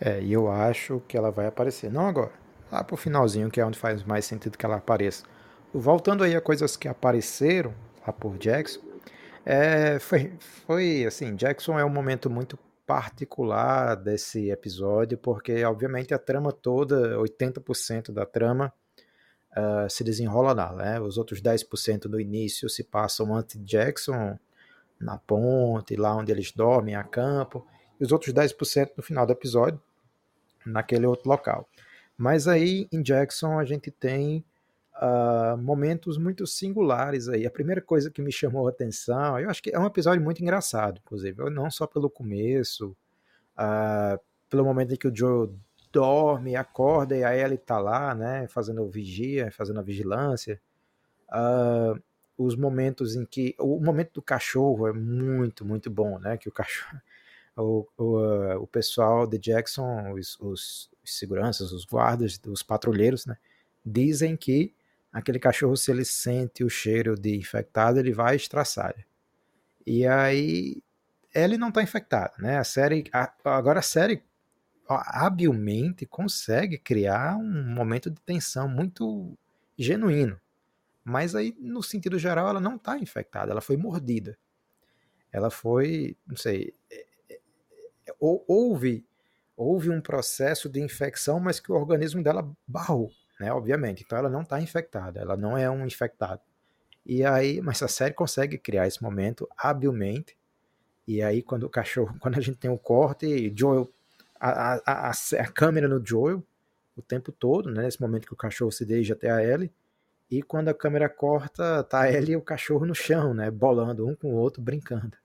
[0.00, 1.92] É, e eu acho que ela vai aparecer.
[1.92, 2.32] Não agora.
[2.72, 5.26] Lá pro finalzinho, que é onde faz mais sentido que ela apareça.
[5.74, 7.74] Voltando aí a coisas que apareceram
[8.06, 8.80] lá por Jackson,
[9.44, 10.32] é, foi,
[10.66, 17.16] foi assim, Jackson é um momento muito particular desse episódio, porque obviamente a trama toda,
[17.18, 18.72] 80% da trama,
[19.52, 21.00] uh, se desenrola lá, né?
[21.00, 24.38] Os outros 10% do início se passam antes de Jackson,
[25.00, 27.66] na ponte, lá onde eles dormem, a campo,
[28.00, 29.80] e os outros 10% no final do episódio,
[30.66, 31.68] naquele outro local.
[32.16, 34.44] Mas aí em Jackson a gente tem
[35.00, 37.46] uh, momentos muito singulares aí.
[37.46, 40.42] A primeira coisa que me chamou a atenção, eu acho que é um episódio muito
[40.42, 42.96] engraçado, inclusive, não só pelo começo,
[43.56, 45.50] uh, pelo momento em que o Joe
[45.92, 50.60] dorme, acorda e aí ele tá lá, né, fazendo vigia, fazendo a vigilância.
[51.28, 52.00] Uh,
[52.36, 56.38] os momentos em que o momento do cachorro é muito muito bom, né?
[56.38, 56.98] Que o cachorro,
[57.54, 63.36] o, o, o pessoal de Jackson, os, os, seguranças, os guardas, os patrulheiros, né?
[63.84, 64.74] Dizem que
[65.12, 68.94] aquele cachorro, se ele sente o cheiro de infectado, ele vai estraçar.
[69.86, 70.82] E aí
[71.34, 72.58] ele não está infectado, né?
[72.58, 74.22] A série, a, agora a série
[74.88, 79.38] habilmente consegue criar um momento de tensão muito
[79.78, 80.40] genuíno.
[81.04, 84.36] Mas aí, no sentido geral, ela não está infectada, ela foi mordida.
[85.32, 87.40] Ela foi, não sei, é, é,
[88.08, 89.06] é, houve,
[89.56, 93.50] houve um processo de infecção, mas que o organismo dela barrou, né?
[93.52, 94.04] Obviamente.
[94.04, 96.42] Então ela não está infectada, ela não é um infectado.
[97.04, 100.36] E aí, mas a série consegue criar esse momento habilmente.
[101.08, 103.90] E aí, quando o cachorro, quando a gente tem o corte, Joel,
[104.38, 106.44] a, a, a, a câmera no Joel
[106.96, 107.82] o tempo todo, né?
[107.82, 109.72] Nesse momento que o cachorro se dirige até a Ellie
[110.30, 113.50] e quando a câmera corta, tá ele e o cachorro no chão, né?
[113.50, 115.16] Bolando um com o outro, brincando.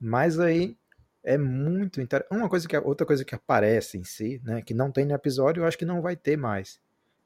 [0.00, 0.76] Mas aí
[1.22, 2.34] é muito interessante.
[2.34, 4.62] Uma coisa que outra coisa que aparece em si, né?
[4.62, 6.80] Que não tem no episódio, eu acho que não vai ter mais.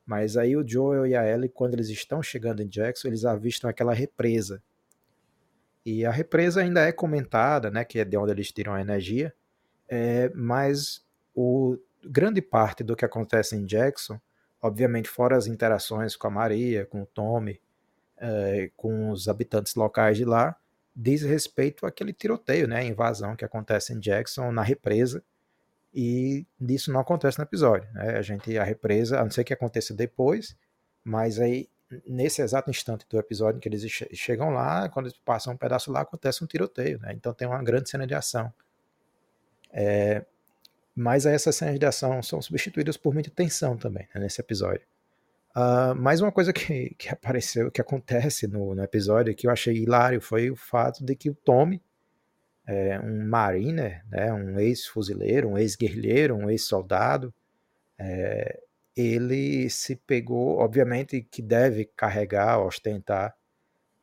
[0.04, 3.70] Mas aí o Joel e a Ellie, quando eles estão chegando em Jackson, eles avistam
[3.70, 4.62] aquela represa.
[5.84, 7.84] E a represa ainda é comentada, né?
[7.84, 9.32] Que é de onde eles tiram a energia.
[9.88, 14.20] É, mas o grande parte do que acontece em Jackson
[14.62, 17.60] obviamente fora as interações com a Maria, com o Tommy,
[18.16, 20.56] é, com os habitantes locais de lá,
[20.94, 25.24] diz respeito àquele tiroteio, né, a invasão que acontece em Jackson na represa,
[25.94, 29.52] e isso não acontece no episódio, né, a gente, a represa, a não ser que
[29.52, 30.56] aconteça depois,
[31.04, 31.68] mas aí,
[32.06, 35.92] nesse exato instante do episódio em que eles chegam lá, quando eles passam um pedaço
[35.92, 38.52] lá, acontece um tiroteio, né, então tem uma grande cena de ação.
[39.70, 40.24] É,
[40.94, 44.86] mas aí essas cenas de ação são substituídas por muita tensão também né, nesse episódio.
[45.54, 49.76] Uh, mais uma coisa que, que apareceu, que acontece no, no, episódio que eu achei
[49.76, 51.82] hilário foi o fato de que o Tommy,
[52.66, 57.32] é, um mariner, né, um ex-fuzileiro, um ex-guerrilheiro, um ex-soldado,
[57.98, 58.60] é,
[58.96, 63.34] ele se pegou, obviamente que deve carregar, ostentar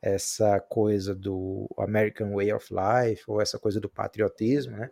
[0.02, 4.90] essa coisa do American Way of Life, ou essa coisa do patriotismo, né?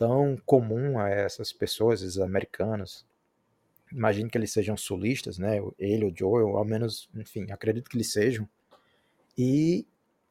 [0.00, 3.06] tão comum a essas pessoas, esses americanos.
[3.92, 5.58] Imagino que eles sejam sulistas, né?
[5.78, 8.48] Ele, o Joel, ao menos, enfim, acredito que eles sejam.
[9.36, 9.86] E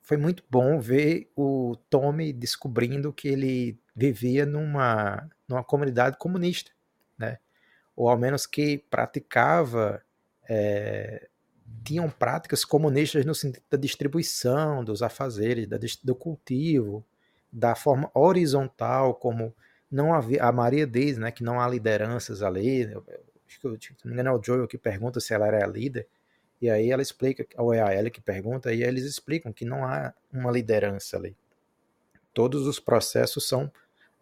[0.09, 6.71] foi muito bom ver o Tommy descobrindo que ele vivia numa, numa comunidade comunista,
[7.15, 7.37] né?
[7.95, 10.01] Ou ao menos que praticava,
[10.49, 11.29] é,
[11.83, 17.05] tinham práticas comunistas no sentido da distribuição dos afazeres, da, do cultivo,
[17.53, 19.53] da forma horizontal como
[19.91, 22.85] não havia, a Maria diz, né, que não há lideranças ali,
[23.47, 25.67] acho que, se não me engano é o Joel que pergunta se ela era a
[25.67, 26.07] líder,
[26.61, 29.85] e aí ela explica, ou é a Ellie que pergunta, e eles explicam que não
[29.85, 31.35] há uma liderança ali.
[32.33, 33.71] Todos os processos são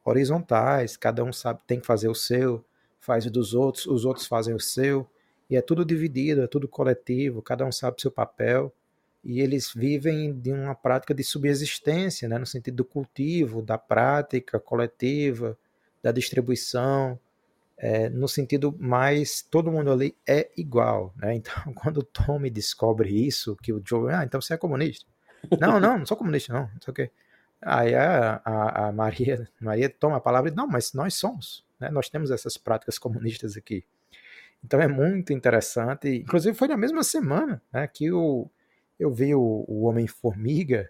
[0.05, 2.63] horizontais, cada um sabe, tem que fazer o seu,
[2.99, 5.07] faz o dos outros, os outros fazem o seu,
[5.49, 8.73] e é tudo dividido, é tudo coletivo, cada um sabe seu papel,
[9.23, 14.59] e eles vivem de uma prática de subsistência, né, no sentido do cultivo, da prática
[14.59, 15.57] coletiva,
[16.01, 17.19] da distribuição,
[17.77, 21.35] é, no sentido mais todo mundo ali é igual, né?
[21.47, 25.05] Então, quando o Tommy descobre isso, que o Joe, ah, então você é comunista?
[25.59, 27.11] não, não, não sou comunista, não, não sei o quê.
[27.61, 31.89] Aí a, a, a, Maria, Maria toma a palavra e não, mas nós somos, né?
[31.89, 33.83] Nós temos essas práticas comunistas aqui.
[34.63, 36.09] Então é muito interessante.
[36.09, 38.49] Inclusive foi na mesma semana né, que o,
[38.99, 40.89] eu vi o, o Homem-Formiga,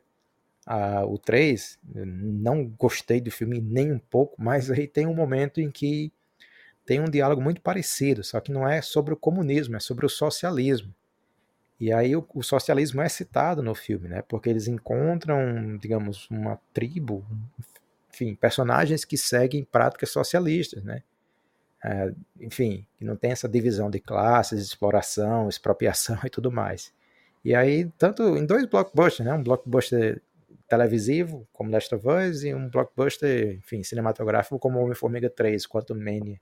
[1.08, 5.72] o 3, não gostei do filme nem um pouco, mas aí tem um momento em
[5.72, 6.12] que
[6.88, 10.10] tem um diálogo muito parecido, só que não é sobre o comunismo, é sobre o
[10.10, 10.96] socialismo.
[11.78, 14.22] E aí o, o socialismo é citado no filme, né?
[14.22, 17.26] Porque eles encontram, digamos, uma tribo,
[18.10, 21.04] enfim, personagens que seguem práticas socialistas, né?
[21.84, 26.94] É, enfim, que não tem essa divisão de classes, exploração, expropriação e tudo mais.
[27.44, 29.34] E aí, tanto em dois blockbusters, né?
[29.34, 30.22] Um blockbuster
[30.70, 36.40] televisivo, como Last of Us, e um blockbuster, enfim, cinematográfico, como Homem-Formiga 3, quanto Mania.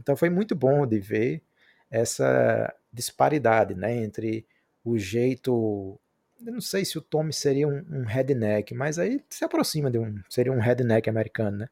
[0.00, 1.42] Então foi muito bom de ver
[1.90, 3.94] essa disparidade, né?
[3.96, 4.46] Entre
[4.84, 6.00] o jeito...
[6.44, 9.98] Eu não sei se o Tommy seria um, um redneck, mas aí se aproxima de
[9.98, 10.20] um...
[10.28, 11.68] Seria um redneck americano, né?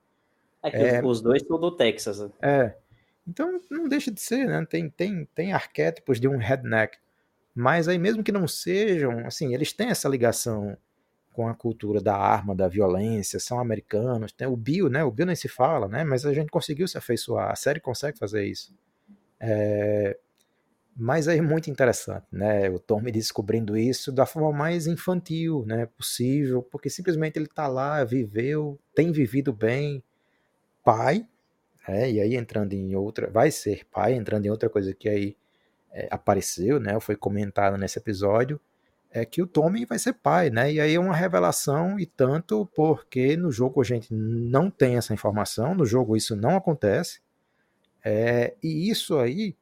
[0.62, 2.20] É que é, os dois são do Texas.
[2.20, 2.30] Né?
[2.42, 2.76] É.
[3.26, 4.66] Então não deixa de ser, né?
[4.68, 6.98] Tem, tem, tem arquétipos de um redneck
[7.54, 10.76] Mas aí mesmo que não sejam, assim, eles têm essa ligação
[11.38, 15.04] com a cultura da arma, da violência, são americanos, tem o Bill, né?
[15.04, 16.02] O Bill nem se fala, né?
[16.02, 18.74] Mas a gente conseguiu se afeiçoar, a série consegue fazer isso.
[19.38, 20.18] É...
[20.96, 22.68] Mas é muito interessante, né?
[22.70, 25.86] O Tommy descobrindo isso da forma mais infantil, né?
[25.86, 30.02] Possível, porque simplesmente ele tá lá, viveu, tem vivido bem,
[30.82, 31.24] pai,
[31.86, 32.10] né?
[32.10, 35.36] E aí entrando em outra, vai ser pai, entrando em outra coisa que aí
[35.92, 36.98] é, apareceu, né?
[36.98, 38.60] Foi comentado nesse episódio,
[39.10, 40.72] é que o Tommy vai ser pai, né?
[40.72, 45.14] E aí é uma revelação e tanto porque no jogo a gente não tem essa
[45.14, 47.20] informação, no jogo isso não acontece,
[48.04, 49.56] é, e isso aí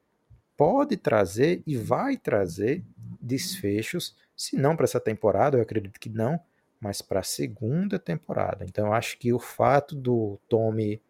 [0.57, 2.84] pode trazer e vai trazer
[3.20, 6.40] desfechos, se não para essa temporada, eu acredito que não,
[6.80, 8.64] mas para a segunda temporada.
[8.64, 11.01] Então eu acho que o fato do Tommy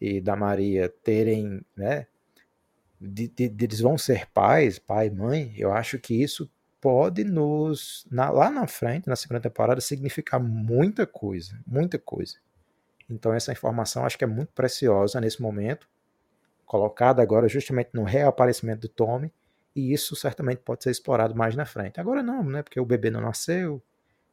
[0.00, 2.06] e da Maria terem, né,
[3.00, 6.50] de, de, eles vão ser pais, pai e mãe, eu acho que isso
[6.80, 12.34] pode nos, na, lá na frente, na segunda temporada, significar muita coisa, muita coisa.
[13.08, 15.88] Então essa informação acho que é muito preciosa nesse momento
[16.68, 19.32] colocada agora justamente no reaparecimento do Tommy,
[19.74, 21.98] e isso certamente pode ser explorado mais na frente.
[21.98, 22.62] Agora não, né?
[22.62, 23.82] Porque o bebê não nasceu,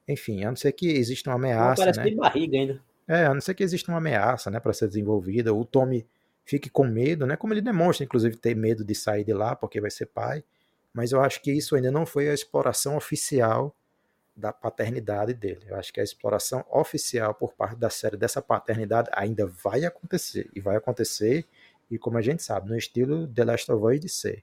[0.08, 1.86] enfim, a não ser que exista uma ameaça.
[1.86, 2.16] Não parece né?
[2.16, 2.82] barriga ainda.
[3.08, 5.54] É, a não ser que exista uma ameaça, né, para ser desenvolvida.
[5.54, 6.06] O Tommy
[6.44, 7.38] fique com medo, né?
[7.38, 10.44] Como ele demonstra, inclusive, ter medo de sair de lá porque vai ser pai.
[10.96, 13.76] Mas eu acho que isso ainda não foi a exploração oficial
[14.34, 15.66] da paternidade dele.
[15.68, 20.50] Eu acho que a exploração oficial por parte da série dessa paternidade ainda vai acontecer.
[20.56, 21.46] E vai acontecer
[21.92, 24.42] e como a gente sabe, no estilo The Last of Us de ser.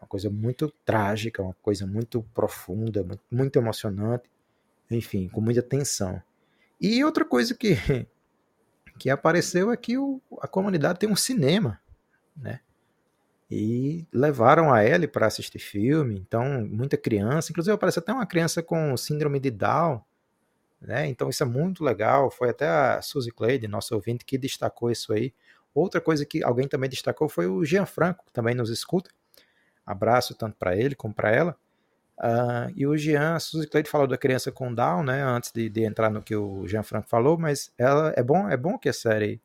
[0.00, 4.28] Uma coisa muito trágica, uma coisa muito profunda, muito emocionante,
[4.90, 6.20] enfim, com muita tensão.
[6.80, 7.76] E outra coisa que,
[8.98, 11.80] que apareceu é que o, a comunidade tem um cinema,
[12.36, 12.58] né?
[13.50, 18.62] E levaram a Ellie para assistir filme, então muita criança, inclusive aparece até uma criança
[18.62, 20.02] com síndrome de Down,
[20.80, 21.06] né?
[21.06, 22.30] Então isso é muito legal.
[22.30, 25.32] Foi até a Suzy Cleide, nossa ouvinte, que destacou isso aí.
[25.74, 29.10] Outra coisa que alguém também destacou foi o Jean Franco, que também nos escuta.
[29.84, 31.56] Abraço tanto para ele como para ela.
[32.18, 35.68] Uh, e o Jean, a Suzy Cleide falou da criança com Down, né, antes de,
[35.68, 38.88] de, entrar no que o Jean Franco falou, mas ela é bom, é bom que
[38.88, 39.40] a série,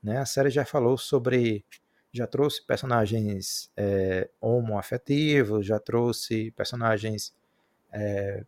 [0.00, 1.64] né, a série já falou sobre,
[2.12, 7.34] já trouxe personagens é, homoafetivos, já trouxe personagens
[7.90, 8.44] é,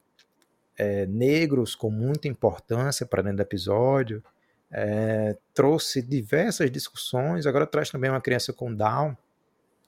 [0.76, 4.22] é, negros com muita importância para dentro do episódio,
[4.70, 9.16] é, trouxe diversas discussões, agora traz também uma criança com Down,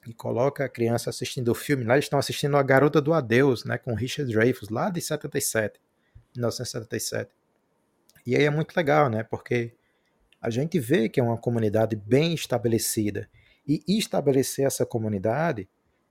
[0.07, 3.65] e coloca a criança assistindo o filme, lá eles estão assistindo A Garota do Adeus,
[3.65, 5.79] né, com Richard Dreyfuss, lá de 77,
[6.33, 7.29] 1977.
[8.25, 9.73] E aí é muito legal, né, porque
[10.41, 13.29] a gente vê que é uma comunidade bem estabelecida,
[13.67, 15.67] e estabelecer essa comunidade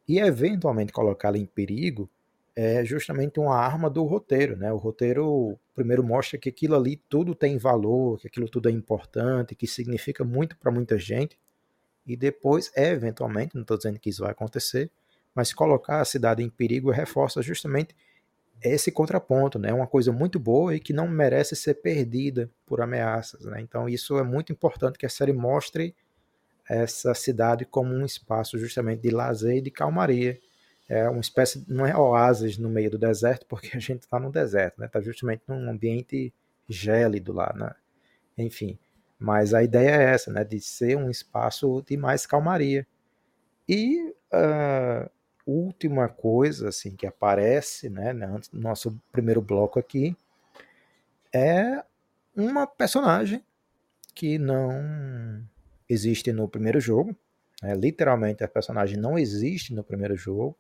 [0.07, 2.11] e eventualmente colocá-la em perigo
[2.55, 4.73] é justamente uma arma do roteiro, né?
[4.73, 9.55] O roteiro primeiro mostra que aquilo ali tudo tem valor, que aquilo tudo é importante,
[9.55, 11.39] que significa muito para muita gente.
[12.07, 14.91] E depois, eventualmente, não estou dizendo que isso vai acontecer,
[15.35, 17.95] mas colocar a cidade em perigo reforça justamente
[18.63, 19.69] esse contraponto, né?
[19.69, 23.61] É uma coisa muito boa e que não merece ser perdida por ameaças, né?
[23.61, 25.95] Então isso é muito importante que a série mostre
[26.69, 30.41] essa cidade como um espaço justamente de lazer e de calmaria
[30.89, 34.31] é uma espécie, não é oásis no meio do deserto, porque a gente está no
[34.31, 34.87] deserto, né?
[34.87, 36.33] Está justamente num ambiente
[36.69, 37.75] gélido lá, né?
[38.39, 38.79] Enfim,
[39.19, 40.45] mas a ideia é essa, né?
[40.45, 42.87] De ser um espaço de mais calmaria.
[43.69, 45.11] E uh,
[45.45, 48.13] última coisa, assim, que aparece, né?
[48.13, 50.17] No nosso primeiro bloco aqui,
[51.33, 51.83] é
[52.37, 53.45] uma personagem
[54.15, 55.45] que não
[55.89, 57.17] existe no primeiro jogo.
[57.63, 57.75] Né?
[57.75, 60.57] Literalmente, a personagem não existe no primeiro jogo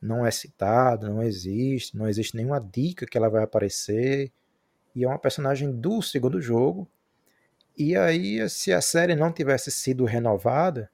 [0.00, 4.32] não é citada, não existe, não existe nenhuma dica que ela vai aparecer.
[4.94, 6.88] E é uma personagem do segundo jogo.
[7.76, 10.90] E aí, se a série não tivesse sido renovada,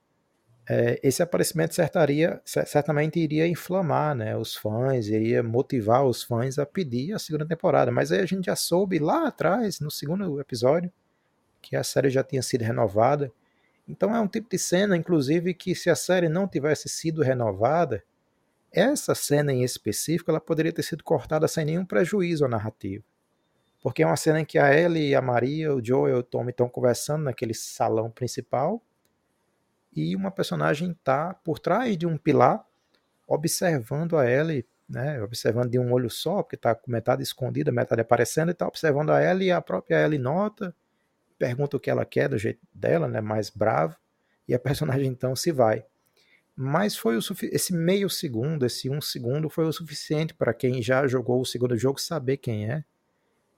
[0.68, 6.66] é, esse aparecimento certaria, certamente iria inflamar né, os fãs, iria motivar os fãs a
[6.66, 7.92] pedir a segunda temporada.
[7.92, 10.92] Mas aí a gente já soube lá atrás, no segundo episódio,
[11.61, 13.32] que a série já tinha sido renovada.
[13.86, 18.02] Então é um tipo de cena, inclusive, que se a série não tivesse sido renovada,
[18.72, 23.04] essa cena em específico, ela poderia ter sido cortada sem nenhum prejuízo à narrativa.
[23.82, 26.48] Porque é uma cena em que a Ellie, a Maria, o Joe e o Tom
[26.48, 28.80] estão conversando naquele salão principal
[29.94, 32.64] e uma personagem está por trás de um pilar
[33.26, 38.00] observando a Ellie, né, observando de um olho só, porque está com metade escondida, metade
[38.00, 40.74] aparecendo, e está observando a Ellie e a própria Ellie nota,
[41.43, 43.97] pergunta o que ela quer do jeito dela, né, mais bravo,
[44.47, 45.84] e a personagem então se vai.
[46.55, 47.20] mas foi o
[47.51, 51.76] esse meio segundo, esse um segundo foi o suficiente para quem já jogou o segundo
[51.76, 52.84] jogo saber quem é.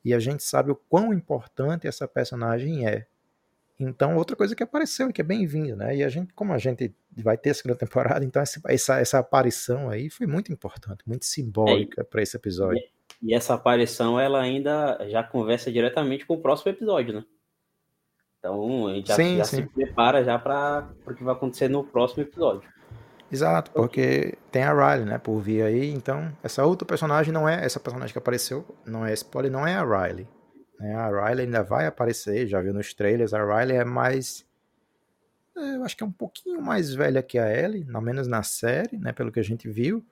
[0.03, 3.07] E a gente sabe o quão importante essa personagem é.
[3.79, 5.97] Então, outra coisa que apareceu e que é bem-vindo, né?
[5.97, 9.19] E a gente, como a gente vai ter a segunda temporada, então essa, essa, essa
[9.19, 12.83] aparição aí foi muito importante, muito simbólica é, para esse episódio.
[13.21, 17.25] E, e essa aparição, ela ainda já conversa diretamente com o próximo episódio, né?
[18.45, 19.57] Então, a gente já, sim, já sim.
[19.57, 22.69] se prepara já para o que vai acontecer no próximo episódio.
[23.33, 27.65] Exato, porque tem a Riley, né, por vir aí, então essa outra personagem não é,
[27.65, 30.29] essa personagem que apareceu, não é spoiler, não é a Riley.
[30.79, 30.95] Né?
[30.95, 34.45] A Riley ainda vai aparecer, já viu nos trailers, a Riley é mais,
[35.57, 38.43] é, eu acho que é um pouquinho mais velha que a Ellie, ao menos na
[38.43, 40.05] série, né, pelo que a gente viu.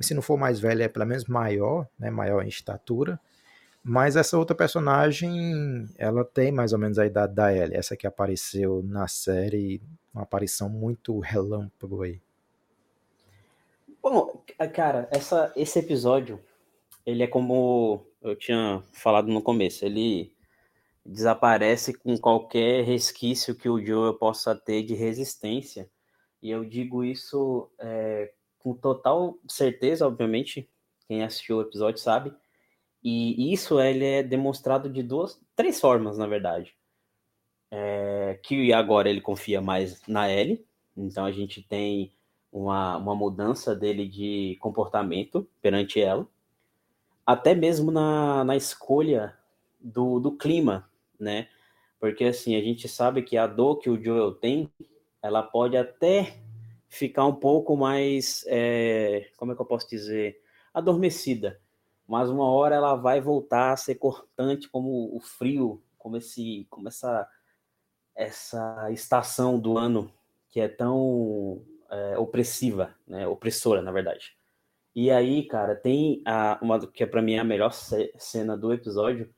[0.00, 3.18] Se não for mais velha, é pelo menos maior, né, maior em estatura.
[3.88, 8.06] Mas essa outra personagem, ela tem mais ou menos a idade da Ellie, essa que
[8.06, 9.80] apareceu na série,
[10.12, 12.20] uma aparição muito relâmpago aí.
[14.02, 16.38] Bom, cara, essa, esse episódio,
[17.06, 20.34] ele é como eu tinha falado no começo, ele
[21.04, 25.88] desaparece com qualquer resquício que o Joel possa ter de resistência.
[26.42, 30.68] E eu digo isso é, com total certeza, obviamente,
[31.06, 32.34] quem assistiu o episódio sabe.
[33.02, 36.74] E isso ele é demonstrado de duas, três formas, na verdade.
[37.70, 40.64] É, que agora ele confia mais na Ellie,
[40.96, 42.12] então a gente tem
[42.50, 46.26] uma, uma mudança dele de comportamento perante ela,
[47.26, 49.36] até mesmo na, na escolha
[49.78, 50.90] do, do clima,
[51.20, 51.48] né?
[52.00, 54.70] Porque assim, a gente sabe que a dor que o Joel tem,
[55.22, 56.38] ela pode até
[56.88, 60.40] ficar um pouco mais, é, como é que eu posso dizer,
[60.72, 61.60] adormecida,
[62.08, 66.88] mas uma hora ela vai voltar a ser cortante como o frio, como esse, como
[66.88, 67.28] essa
[68.16, 70.12] essa estação do ano
[70.48, 73.28] que é tão é, opressiva, né?
[73.28, 74.36] Opressora, na verdade.
[74.94, 79.32] E aí, cara, tem a, uma que é para mim a melhor cena do episódio,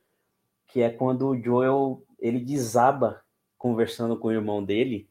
[0.68, 3.22] que é quando o Joel ele desaba
[3.58, 5.10] conversando com o irmão dele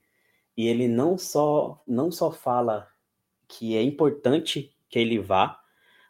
[0.58, 2.88] e ele não só não só fala
[3.48, 5.62] que é importante que ele vá,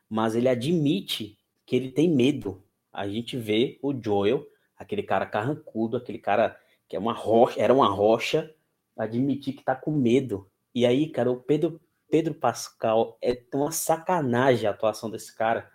[0.08, 1.39] mas ele admite
[1.70, 2.64] que ele tem medo.
[2.92, 4.44] A gente vê o Joel,
[4.76, 8.52] aquele cara carrancudo, aquele cara que é uma rocha, era uma rocha,
[8.98, 14.68] admitir que tá com medo e aí, cara, o Pedro, Pedro Pascal é uma sacanagem
[14.68, 15.70] a atuação desse cara.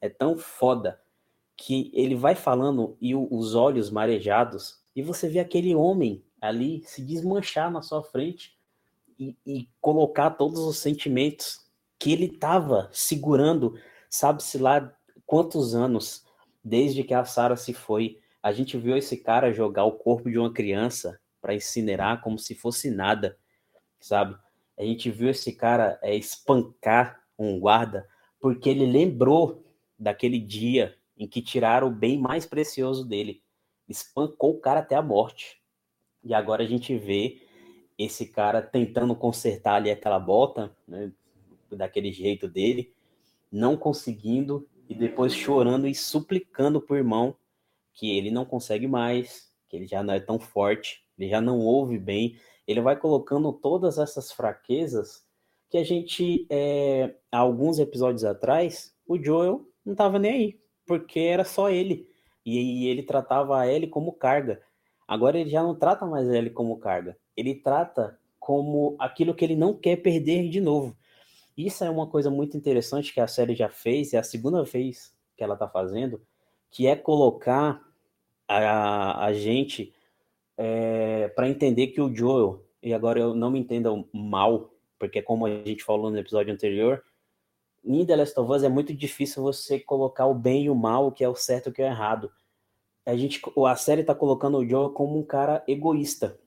[0.00, 1.00] É tão foda
[1.56, 6.82] que ele vai falando e o, os olhos marejados, e você vê aquele homem ali
[6.84, 8.58] se desmanchar na sua frente
[9.18, 11.66] e, e colocar todos os sentimentos
[11.98, 13.78] que ele estava segurando,
[14.08, 14.94] sabe-se lá
[15.30, 16.24] quantos anos,
[16.62, 18.18] desde que a Sara se foi.
[18.42, 22.54] A gente viu esse cara jogar o corpo de uma criança para incinerar como se
[22.54, 23.38] fosse nada
[24.00, 24.36] sabe?
[24.78, 28.08] A gente viu esse cara é, espancar um guarda
[28.40, 29.62] porque ele lembrou
[29.98, 33.42] daquele dia em que tiraram o bem mais precioso dele.
[33.86, 35.60] Espancou o cara até a morte.
[36.24, 37.42] E agora a gente vê
[37.98, 41.12] esse cara tentando consertar ali aquela bota, né,
[41.70, 42.94] daquele jeito dele,
[43.52, 47.36] não conseguindo e depois chorando e suplicando pro irmão
[47.94, 51.60] que ele não consegue mais, que ele já não é tão forte, ele já não
[51.60, 52.36] ouve bem,
[52.66, 55.24] ele vai colocando todas essas fraquezas
[55.70, 61.20] que a gente, é, há alguns episódios atrás, o Joel não estava nem aí, porque
[61.20, 62.08] era só ele.
[62.44, 64.60] E, e ele tratava a Ellie como carga.
[65.06, 67.16] Agora ele já não trata mais a Ellie como carga.
[67.36, 70.96] Ele trata como aquilo que ele não quer perder de novo.
[71.66, 75.14] Isso é uma coisa muito interessante que a série já fez, é a segunda vez
[75.36, 76.22] que ela está fazendo,
[76.70, 77.86] que é colocar
[78.48, 79.94] a, a gente
[80.56, 85.44] é, para entender que o Joel, e agora eu não me entenda mal, porque como
[85.44, 87.04] a gente falou no episódio anterior,
[87.84, 91.08] em The Last of Us é muito difícil você colocar o bem e o mal,
[91.08, 92.32] o que é o certo e o que é o errado.
[93.04, 96.38] A, gente, a série está colocando o Joel como um cara egoísta.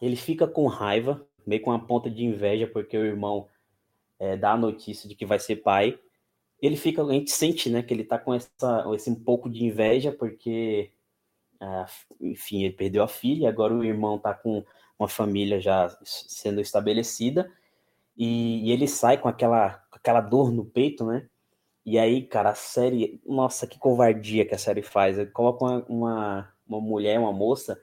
[0.00, 3.48] Ele fica com raiva, meio com uma ponta de inveja, porque o irmão
[4.18, 5.98] é, dá a notícia de que vai ser pai.
[6.60, 9.64] Ele fica, a gente sente, né, que ele tá com essa, esse um pouco de
[9.64, 10.92] inveja, porque
[12.20, 14.64] enfim, ele perdeu a filha, agora o irmão está com
[14.98, 17.50] uma família já sendo estabelecida,
[18.16, 21.28] e, e, ele sai com aquela, com aquela dor no peito, né?
[21.84, 25.18] E aí, cara, a série, nossa, que covardia que a série faz.
[25.18, 27.80] Ele coloca uma, uma, uma mulher, uma moça,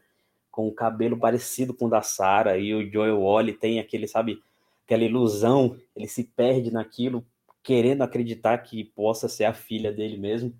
[0.51, 4.41] com o cabelo parecido com o da Sarah, e o Joel Wally tem aquele, sabe,
[4.85, 7.25] aquela ilusão, ele se perde naquilo,
[7.61, 10.53] querendo acreditar que possa ser a filha dele mesmo.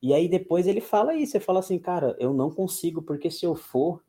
[0.00, 3.44] E aí depois ele fala isso, ele fala assim, cara, eu não consigo, porque se
[3.44, 4.02] eu for.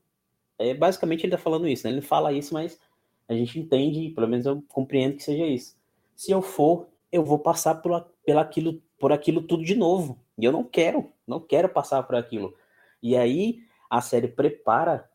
[0.57, 1.93] É, basicamente ele tá falando isso, né?
[1.93, 2.79] Ele fala isso, mas
[3.27, 5.77] A gente entende, pelo menos eu compreendo que seja isso.
[6.15, 10.19] Se eu for, eu vou passar por, aquilo, por aquilo tudo de novo.
[10.37, 12.55] E eu não quero, não quero passar por aquilo.
[13.01, 15.09] E aí a série prepara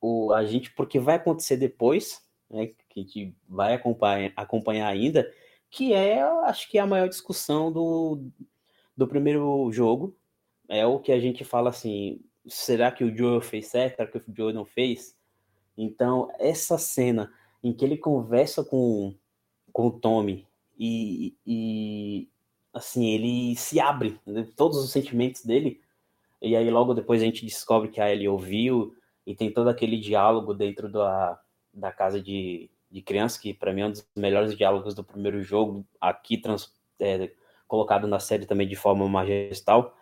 [0.00, 5.30] o, a gente porque vai acontecer depois, né, que a gente vai acompanhar, acompanhar ainda,
[5.70, 8.22] que é, acho que é a maior discussão do,
[8.96, 10.16] do primeiro jogo.
[10.68, 13.96] É o que a gente fala assim, será que o Joel fez certo?
[13.96, 15.16] Será que o Joel não fez?
[15.76, 17.32] Então, essa cena
[17.62, 19.14] em que ele conversa com,
[19.72, 20.46] com o Tommy
[20.78, 22.28] e, e
[22.72, 25.80] assim, ele se abre, né, todos os sentimentos dele,
[26.40, 28.94] e aí logo depois a gente descobre que a Ellie ouviu
[29.26, 31.40] e tem todo aquele diálogo dentro da,
[31.78, 35.42] da casa de, de criança, que para mim é um dos melhores diálogos do primeiro
[35.42, 37.30] jogo, aqui trans, é,
[37.66, 39.96] colocado na série também de forma majestal.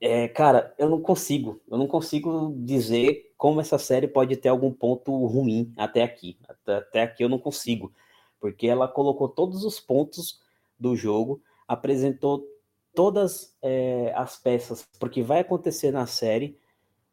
[0.00, 4.72] É, cara, eu não consigo, eu não consigo dizer como essa série pode ter algum
[4.72, 6.38] ponto ruim até aqui.
[6.48, 7.92] Até, até aqui eu não consigo,
[8.40, 10.40] porque ela colocou todos os pontos
[10.78, 12.46] do jogo, apresentou
[12.94, 16.58] todas é, as peças porque vai acontecer na série,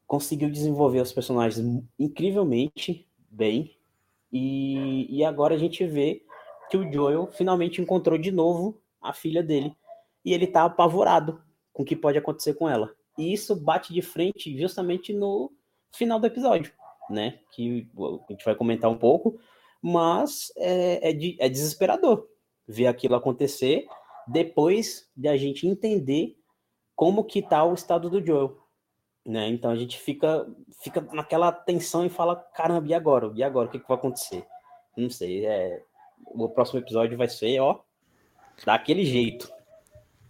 [0.06, 3.76] conseguiu desenvolver os personagens incrivelmente bem,
[4.32, 6.24] e, e agora a gente vê
[6.70, 9.76] que o Joel finalmente encontrou de novo a filha dele,
[10.24, 12.94] e ele tá apavorado com o que pode acontecer com ela.
[13.18, 15.52] E isso bate de frente justamente no
[15.92, 16.74] final do episódio,
[17.10, 17.40] né?
[17.52, 17.88] Que
[18.30, 19.40] a gente vai comentar um pouco,
[19.82, 22.28] mas é, é, de, é desesperador
[22.68, 23.88] ver aquilo acontecer
[24.28, 26.38] depois de a gente entender
[26.96, 28.58] como que tá o estado do Joel,
[29.28, 29.50] né?
[29.50, 30.48] Então a gente fica
[30.82, 33.30] fica naquela tensão e fala, caramba, e agora?
[33.36, 33.68] E agora?
[33.68, 34.46] O que, que vai acontecer?
[34.96, 35.84] Não sei, é...
[36.26, 37.82] o próximo episódio vai ser, ó,
[38.66, 39.52] daquele jeito.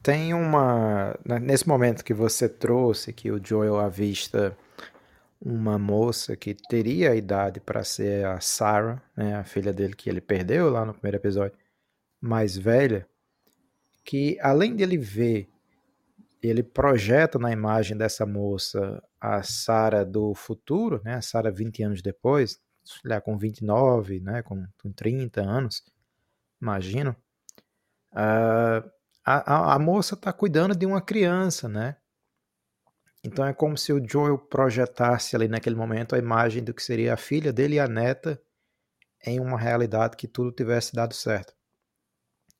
[0.01, 1.17] Tem uma.
[1.23, 4.57] Né, nesse momento que você trouxe, que o Joel avista
[5.39, 10.09] uma moça que teria a idade para ser a Sarah, né, a filha dele que
[10.09, 11.55] ele perdeu lá no primeiro episódio,
[12.19, 13.07] mais velha,
[14.03, 15.47] que além de ele ver,
[16.47, 22.01] ele projeta na imagem dessa moça a Sarah do futuro, né, a Sarah 20 anos
[22.01, 22.59] depois,
[23.03, 25.83] lá com 29, né, com, com 30 anos,
[26.61, 27.15] imagino.
[28.11, 28.89] Uh,
[29.25, 31.97] a, a, moça está cuidando de uma criança, né?
[33.23, 37.13] Então é como se o Joel projetasse ali naquele momento a imagem do que seria
[37.13, 38.41] a filha dele e a neta
[39.25, 41.53] em uma realidade que tudo tivesse dado certo.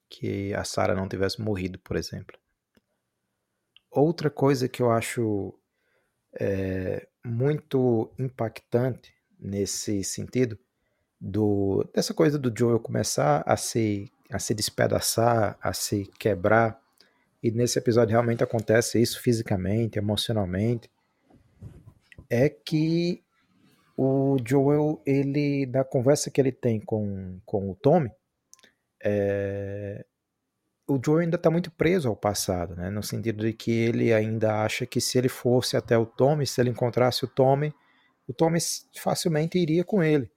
[0.09, 2.37] Que a Sarah não tivesse morrido, por exemplo.
[3.99, 5.51] Outra coisa que eu acho
[6.39, 10.55] é, muito impactante nesse sentido
[11.19, 16.79] do, dessa coisa do Joel começar a se a se despedaçar, a se quebrar.
[17.41, 20.91] E nesse episódio realmente acontece isso fisicamente, emocionalmente.
[22.29, 23.23] É que
[23.97, 28.11] o Joel, ele, na conversa que ele tem com, com o Tommy,
[29.03, 30.05] é,
[30.87, 32.89] o Joel ainda está muito preso ao passado, né?
[32.89, 36.61] no sentido de que ele ainda acha que se ele fosse até o Tommy, se
[36.61, 37.73] ele encontrasse o Tommy,
[38.27, 38.59] o Tommy
[38.95, 40.31] facilmente iria com ele.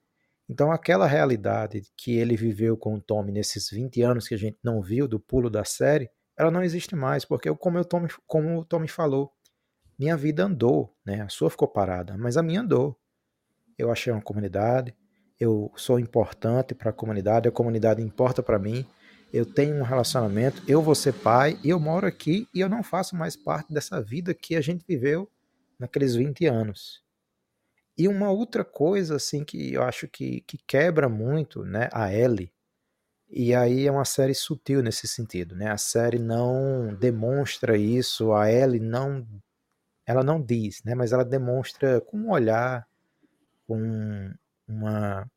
[0.49, 4.57] Então, aquela realidade que ele viveu com o Tommy nesses 20 anos que a gente
[4.61, 8.59] não viu do pulo da série, ela não existe mais, porque como, eu Tommy, como
[8.59, 9.31] o Tommy falou,
[9.97, 11.21] minha vida andou, né?
[11.21, 12.99] A sua ficou parada, mas a minha andou.
[13.77, 14.93] Eu achei uma comunidade,
[15.39, 18.85] eu sou importante para a comunidade, a comunidade importa para mim,
[19.33, 22.83] eu tenho um relacionamento, eu vou ser pai, e eu moro aqui e eu não
[22.83, 25.29] faço mais parte dessa vida que a gente viveu
[25.79, 27.01] naqueles 20 anos.
[27.97, 32.51] E uma outra coisa assim que eu acho que, que quebra muito, né, a Ellie.
[33.29, 35.71] E aí é uma série sutil nesse sentido, né?
[35.71, 39.25] A série não demonstra isso, a Ellie não
[40.05, 42.85] ela não diz, né, mas ela demonstra com um olhar,
[43.65, 44.33] com
[44.67, 45.31] uma, uma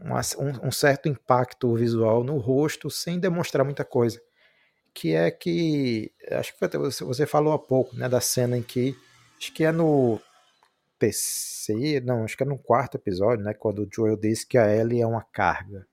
[0.00, 4.20] um, um certo impacto visual no rosto, sem demonstrar muita coisa.
[4.92, 8.96] Que é que, acho que você falou há pouco, né, da cena em que,
[9.38, 10.20] acho que é no
[10.98, 14.72] terceiro, não, acho que é no quarto episódio, né, quando o Joel diz que a
[14.74, 15.86] Ellie é uma carga.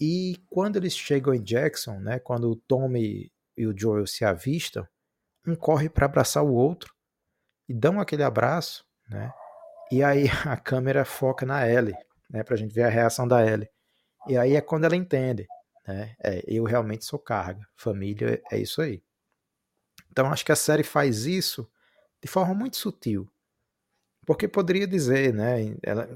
[0.00, 4.86] E quando eles chegam em Jackson, né, quando o Tommy e o Joel se avistam,
[5.46, 6.94] um corre para abraçar o outro
[7.68, 9.32] e dão aquele abraço, né?
[9.90, 11.96] E aí a câmera foca na Ellie,
[12.32, 13.68] né, pra gente ver a reação da Ellie.
[14.28, 15.46] E aí é quando ela entende,
[15.86, 16.14] né?
[16.22, 19.02] É, eu realmente sou carga, família é isso aí.
[20.10, 21.68] Então acho que a série faz isso
[22.22, 23.28] de forma muito sutil,
[24.24, 25.76] porque poderia dizer, né?
[25.82, 26.08] Ela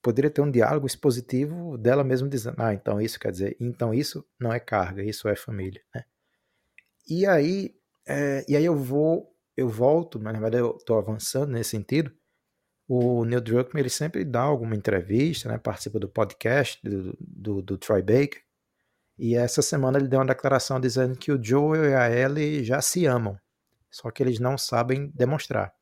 [0.00, 4.24] poderia ter um diálogo expositivo dela mesma dizendo, ah, então isso quer dizer, então isso
[4.38, 6.04] não é carga, isso é família, né?
[7.08, 7.74] E aí,
[8.06, 12.12] é, e aí eu vou, eu volto, mas na verdade eu estou avançando nesse sentido,
[12.92, 17.78] o Neil Druckmann ele sempre dá alguma entrevista, né, participa do podcast do, do, do
[17.78, 18.42] Troy Baker,
[19.16, 22.82] e essa semana ele deu uma declaração dizendo que o Joel e a Ellie já
[22.82, 23.38] se amam,
[23.88, 25.72] só que eles não sabem demonstrar.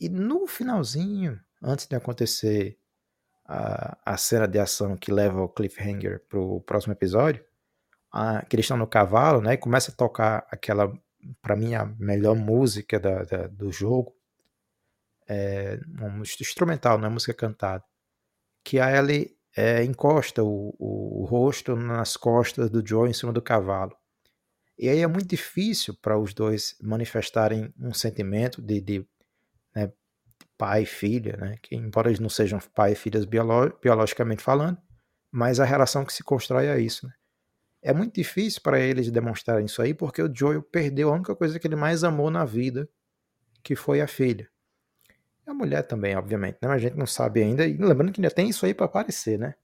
[0.00, 2.78] E no finalzinho, antes de acontecer
[3.44, 7.44] a, a cena de ação que leva o cliffhanger pro próximo episódio,
[8.10, 10.90] a, que eles estão no cavalo, né, e começa a tocar aquela,
[11.42, 14.13] para mim, a melhor música da, da, do jogo,
[15.28, 17.84] é, um instrumental, não é música cantada,
[18.62, 23.32] que a Ellie é, encosta o, o, o, rosto nas costas do Joe em cima
[23.32, 23.96] do cavalo.
[24.78, 29.06] E aí é muito difícil para os dois manifestarem um sentimento de, de
[29.74, 29.92] né,
[30.58, 34.78] pai e filha, né, que embora eles não sejam pai e filhas biolo biologicamente falando,
[35.30, 37.06] mas a relação que se constrói é isso.
[37.06, 37.12] Né?
[37.82, 41.58] É muito difícil para eles demonstrarem isso aí, porque o Joel perdeu a única coisa
[41.60, 42.88] que ele mais amou na vida,
[43.62, 44.48] que foi a filha.
[45.46, 46.68] E a mulher também, obviamente, né?
[46.68, 47.66] Mas a gente não sabe ainda.
[47.66, 49.54] E lembrando que ainda tem isso aí para aparecer, né?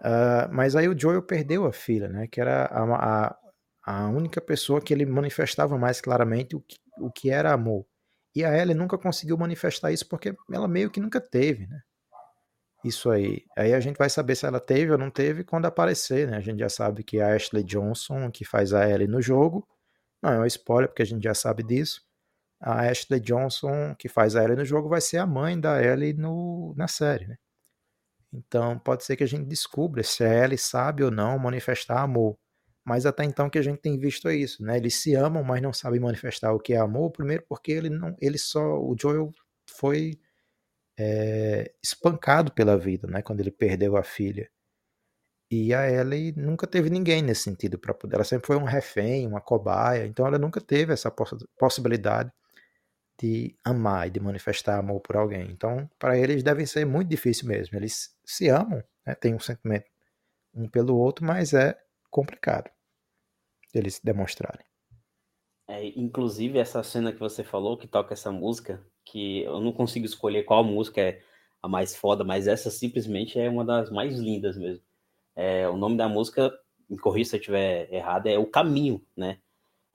[0.00, 2.26] Uh, mas aí o Joel perdeu a filha, né?
[2.28, 3.36] Que era a, a,
[3.84, 7.84] a única pessoa que ele manifestava mais claramente o que, o que era amor.
[8.34, 11.80] E a Ellie nunca conseguiu manifestar isso porque ela meio que nunca teve, né?
[12.84, 13.44] Isso aí.
[13.56, 16.36] Aí a gente vai saber se ela teve ou não teve quando aparecer, né?
[16.36, 19.66] A gente já sabe que a Ashley Johnson, que faz a Ellie no jogo,
[20.22, 22.00] não é um spoiler porque a gente já sabe disso
[22.62, 26.14] a Ashley Johnson, que faz a Ellie no jogo, vai ser a mãe da Ellie
[26.14, 27.36] no, na série, né?
[28.32, 32.38] Então pode ser que a gente descubra se a Ellie sabe ou não manifestar amor.
[32.84, 34.76] Mas até então que a gente tem visto é isso, né?
[34.76, 37.10] Eles se amam, mas não sabem manifestar o que é amor.
[37.10, 39.30] Primeiro porque ele não, ele só, o Joel
[39.68, 40.18] foi
[40.98, 43.22] é, espancado pela vida, né?
[43.22, 44.50] Quando ele perdeu a filha.
[45.50, 48.16] E a Ellie nunca teve ninguém nesse sentido para poder.
[48.16, 50.06] Ela sempre foi um refém, uma cobaia.
[50.06, 52.32] Então ela nunca teve essa poss possibilidade
[53.20, 55.50] de amar e de manifestar amor por alguém.
[55.50, 57.76] Então, para eles deve ser muito difícil mesmo.
[57.76, 59.14] Eles se amam, né?
[59.14, 59.86] têm um sentimento
[60.54, 61.78] um pelo outro, mas é
[62.10, 62.70] complicado
[63.74, 64.66] eles demonstrarem.
[65.66, 70.04] É, inclusive essa cena que você falou, que toca essa música, que eu não consigo
[70.04, 71.22] escolher qual música é
[71.62, 74.84] a mais foda, mas essa simplesmente é uma das mais lindas mesmo.
[75.34, 76.52] É, o nome da música,
[76.88, 79.38] me corrija se eu estiver errado, é O Caminho, né?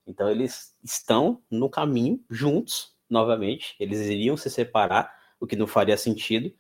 [0.08, 5.98] Então eles estão no caminho juntos, novamente, eles iriam se separar, o que não faria
[5.98, 6.52] sentido,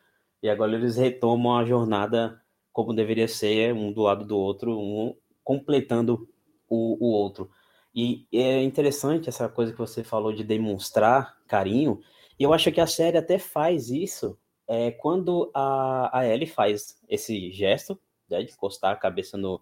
[0.42, 2.42] e agora eles retomam a jornada
[2.72, 6.30] como deveria ser, um do lado do outro, um completando
[6.70, 7.50] o, o outro.
[7.94, 12.00] E é interessante essa coisa que você falou de demonstrar carinho,
[12.40, 14.38] e eu acho que a série até faz isso
[14.68, 19.60] é, quando a, a Ellie faz esse gesto né, de encostar a cabeça no,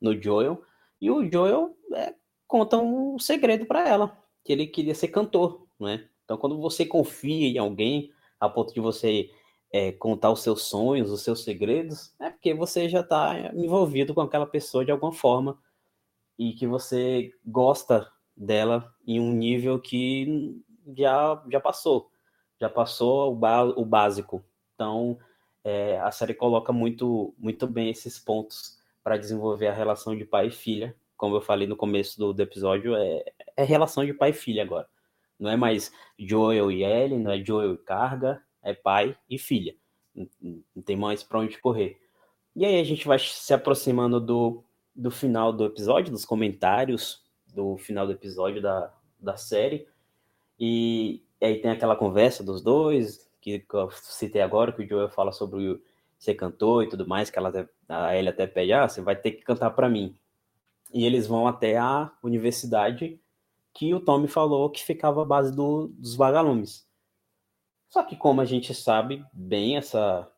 [0.00, 0.62] no Joel,
[1.00, 2.14] e o Joel é,
[2.46, 6.08] conta um segredo para ela, que ele queria ser cantor, né?
[6.32, 8.10] Então, quando você confia em alguém
[8.40, 9.30] a ponto de você
[9.70, 14.22] é, contar os seus sonhos, os seus segredos, é porque você já está envolvido com
[14.22, 15.58] aquela pessoa de alguma forma
[16.38, 20.58] e que você gosta dela em um nível que
[20.96, 22.10] já, já passou,
[22.58, 24.42] já passou o, o básico.
[24.74, 25.18] Então,
[25.62, 30.46] é, a série coloca muito, muito bem esses pontos para desenvolver a relação de pai
[30.46, 30.96] e filha.
[31.14, 33.22] Como eu falei no começo do, do episódio, é,
[33.54, 34.88] é relação de pai e filha agora.
[35.42, 39.74] Não é mais Joel e Ellie, não é Joel e Carga, é pai e filha.
[40.14, 41.98] Não tem mais para onde correr.
[42.54, 44.62] E aí a gente vai se aproximando do,
[44.94, 47.22] do final do episódio, dos comentários
[47.52, 49.86] do final do episódio da, da série.
[50.58, 55.08] E aí tem aquela conversa dos dois, que, que eu citei agora, que o Joel
[55.08, 55.82] fala sobre o,
[56.18, 59.32] ser cantor e tudo mais, que ela a Ellie até pede, ah, você vai ter
[59.32, 60.16] que cantar para mim.
[60.92, 63.20] E eles vão até a universidade
[63.74, 66.86] que o Tommy falou que ficava à base do, dos vagalumes.
[67.88, 70.30] Só que como a gente sabe bem, essa,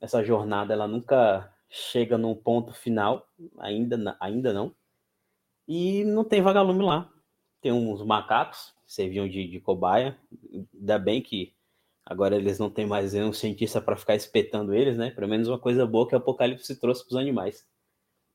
[0.00, 3.26] essa jornada ela nunca chega num ponto final,
[3.58, 4.74] ainda, ainda não.
[5.66, 7.08] E não tem vagalume lá.
[7.60, 10.18] Tem uns macacos que serviam de, de cobaia.
[10.74, 11.54] Ainda bem que
[12.04, 15.10] agora eles não têm mais um cientista para ficar espetando eles, né?
[15.10, 17.66] Pelo menos uma coisa boa que o Apocalipse trouxe para os animais.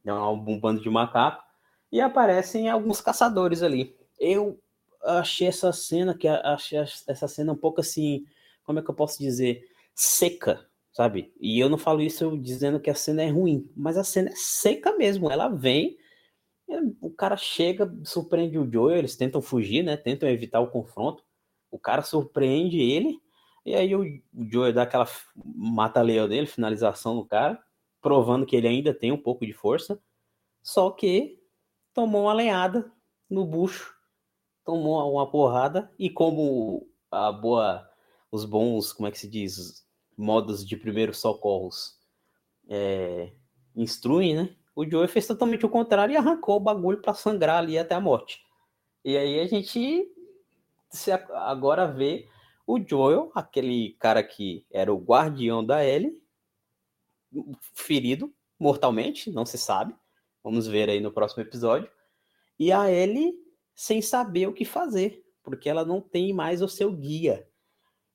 [0.01, 1.43] Então, um bando de macaco.
[1.91, 4.59] E aparecem alguns caçadores ali eu
[5.03, 8.25] achei essa cena, que achei essa cena um pouco assim,
[8.63, 9.63] como é que eu posso dizer?
[9.93, 11.33] Seca, sabe?
[11.39, 14.35] E eu não falo isso dizendo que a cena é ruim, mas a cena é
[14.35, 15.29] seca mesmo.
[15.31, 15.97] Ela vem,
[16.99, 19.95] o cara chega, surpreende o Joe, eles tentam fugir, né?
[19.95, 21.23] Tentam evitar o confronto.
[21.69, 23.19] O cara surpreende ele,
[23.65, 27.61] e aí o, o Joe dá aquela mata-leão dele, finalização no cara,
[28.01, 29.99] provando que ele ainda tem um pouco de força.
[30.63, 31.39] Só que
[31.93, 32.91] tomou uma lenhada
[33.29, 33.94] no bucho
[34.65, 37.87] tomou uma porrada e como a boa
[38.31, 39.87] os bons, como é que se diz,
[40.17, 41.97] modos de primeiros socorros
[42.67, 43.31] é,
[43.75, 44.55] instruem, né?
[44.75, 48.01] O Joey fez totalmente o contrário e arrancou o bagulho para sangrar ali até a
[48.01, 48.43] morte.
[49.05, 50.11] E aí a gente
[50.89, 52.27] se agora vê
[52.67, 56.19] o Joel, aquele cara que era o guardião da Ellie,
[57.73, 59.95] ferido mortalmente, não se sabe.
[60.43, 61.89] Vamos ver aí no próximo episódio.
[62.59, 63.44] E a Ellie
[63.75, 67.47] sem saber o que fazer, porque ela não tem mais o seu guia.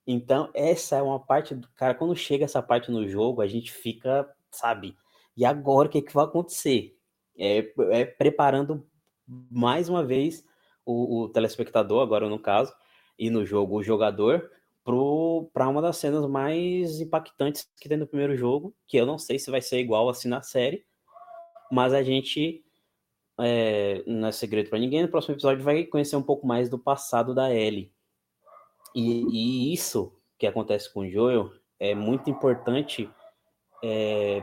[0.06, 1.94] Então, essa é uma parte do cara.
[1.94, 4.96] Quando chega essa parte no jogo, a gente fica, sabe?
[5.36, 6.96] E agora o que, é que vai acontecer?
[7.38, 8.86] É, é preparando
[9.26, 10.44] mais uma vez
[10.84, 12.74] o, o, telespectador, agora no caso,
[13.18, 14.50] e no jogo o jogador,
[14.82, 19.38] para uma das cenas mais impactantes que tem no primeiro jogo, que eu não sei
[19.38, 20.84] se vai ser igual assim na série,
[21.70, 22.64] mas a gente
[23.42, 25.02] é, não é segredo para ninguém.
[25.02, 27.92] No próximo episódio vai conhecer um pouco mais do passado da Ellie.
[28.94, 33.08] E, e isso que acontece com o Joel é muito importante
[33.82, 34.42] é,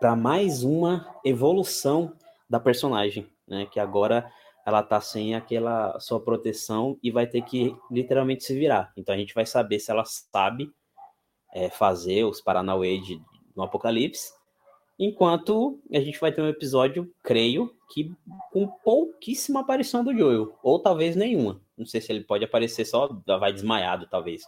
[0.00, 2.16] para mais uma evolução
[2.48, 3.66] da personagem, né?
[3.66, 4.30] Que agora
[4.66, 8.92] ela tá sem aquela sua proteção e vai ter que literalmente se virar.
[8.96, 10.72] Então a gente vai saber se ela sabe
[11.54, 13.00] é, fazer os Paranauê
[13.54, 14.32] no Apocalipse,
[14.98, 18.12] enquanto a gente vai ter um episódio, creio, que
[18.50, 21.60] com pouquíssima aparição do Joel, ou talvez nenhuma.
[21.78, 24.42] Não sei se ele pode aparecer só, vai desmaiado, talvez.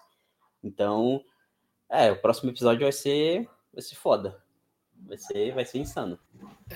[0.64, 1.22] Então,
[1.88, 4.36] é, o próximo episódio vai ser, vai ser foda.
[5.07, 6.18] Vai ser, vai ser insano.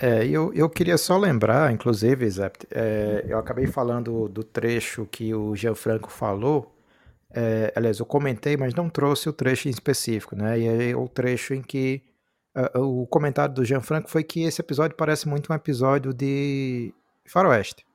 [0.00, 5.34] É, eu, eu queria só lembrar, inclusive, Zé, é, eu acabei falando do trecho que
[5.34, 6.72] o Gianfranco falou.
[7.32, 10.60] É, aliás, eu comentei, mas não trouxe o trecho em específico, né?
[10.60, 12.02] E é o trecho em que
[12.56, 16.94] uh, o comentário do Gianfranco foi que esse episódio parece muito um episódio de
[17.26, 17.86] Faroeste.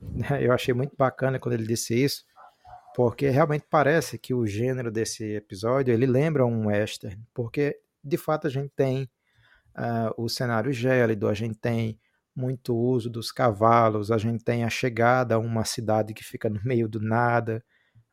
[0.40, 2.24] Eu achei muito bacana quando ele disse isso,
[2.94, 8.46] porque realmente parece que o gênero desse episódio ele lembra um western, porque de fato
[8.46, 9.04] a gente tem
[9.76, 11.98] uh, o cenário gélido, a gente tem
[12.34, 16.60] muito uso dos cavalos, a gente tem a chegada a uma cidade que fica no
[16.64, 17.64] meio do nada,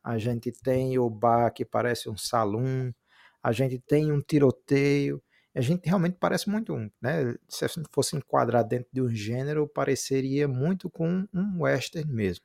[0.02, 2.94] a gente tem o bar que parece um salão,
[3.42, 5.22] a gente tem um tiroteio,
[5.54, 7.34] a gente realmente parece muito um, né?
[7.48, 12.44] Se a gente fosse enquadrar dentro de um gênero, pareceria muito com um western mesmo.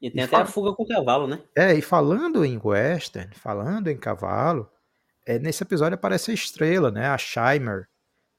[0.00, 1.42] E tem e até a fuga com o cavalo, né?
[1.56, 4.68] É, e falando em western, falando em cavalo,
[5.24, 7.06] é, nesse episódio aparece a estrela, né?
[7.06, 7.88] A Shimer,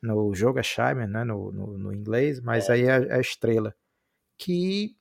[0.01, 2.73] no jogo é Shimer, né, no, no, no inglês, mas é.
[2.73, 3.73] aí é a estrela.
[4.37, 4.97] Que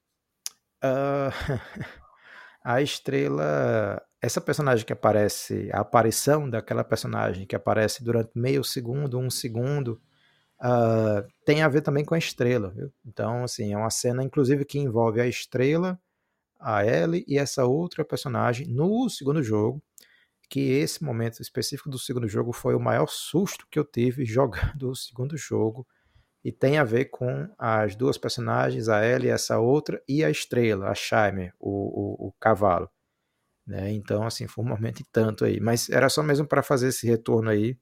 [0.85, 1.33] uh,
[2.65, 9.19] a estrela, essa personagem que aparece, a aparição daquela personagem que aparece durante meio segundo,
[9.19, 10.01] um segundo,
[10.61, 12.71] uh, tem a ver também com a estrela.
[12.71, 12.93] Viu?
[13.05, 16.01] Então, assim, é uma cena, inclusive, que envolve a estrela,
[16.61, 19.83] a Ellie e essa outra personagem no segundo jogo
[20.49, 24.91] que esse momento específico do segundo jogo foi o maior susto que eu tive jogando
[24.91, 25.87] o segundo jogo.
[26.45, 30.91] E tem a ver com as duas personagens, a Ellie essa outra, e a estrela,
[30.91, 32.91] a Shimer, o, o, o cavalo.
[33.67, 33.93] Né?
[33.93, 35.61] Então, assim, foi um momento e tanto aí.
[35.61, 37.77] Mas era só mesmo para fazer esse retorno aí.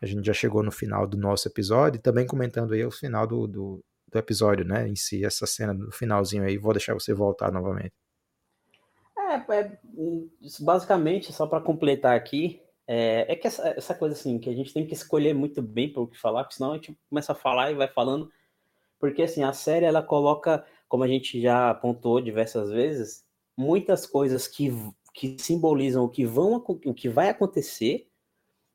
[0.00, 3.46] A gente já chegou no final do nosso episódio, também comentando aí o final do,
[3.46, 4.86] do, do episódio, né?
[4.88, 6.58] Em si, essa cena do finalzinho aí.
[6.58, 7.92] Vou deixar você voltar novamente.
[9.18, 9.78] É, é
[10.60, 14.72] basicamente, só para completar aqui, é, é que essa, essa, coisa assim, que a gente
[14.72, 17.34] tem que escolher muito bem para o que falar, porque senão a gente começa a
[17.34, 18.30] falar e vai falando.
[19.00, 23.24] Porque assim, a série ela coloca, como a gente já apontou diversas vezes,
[23.56, 24.70] muitas coisas que,
[25.16, 28.06] que simbolizam o que, vão, o que vai acontecer,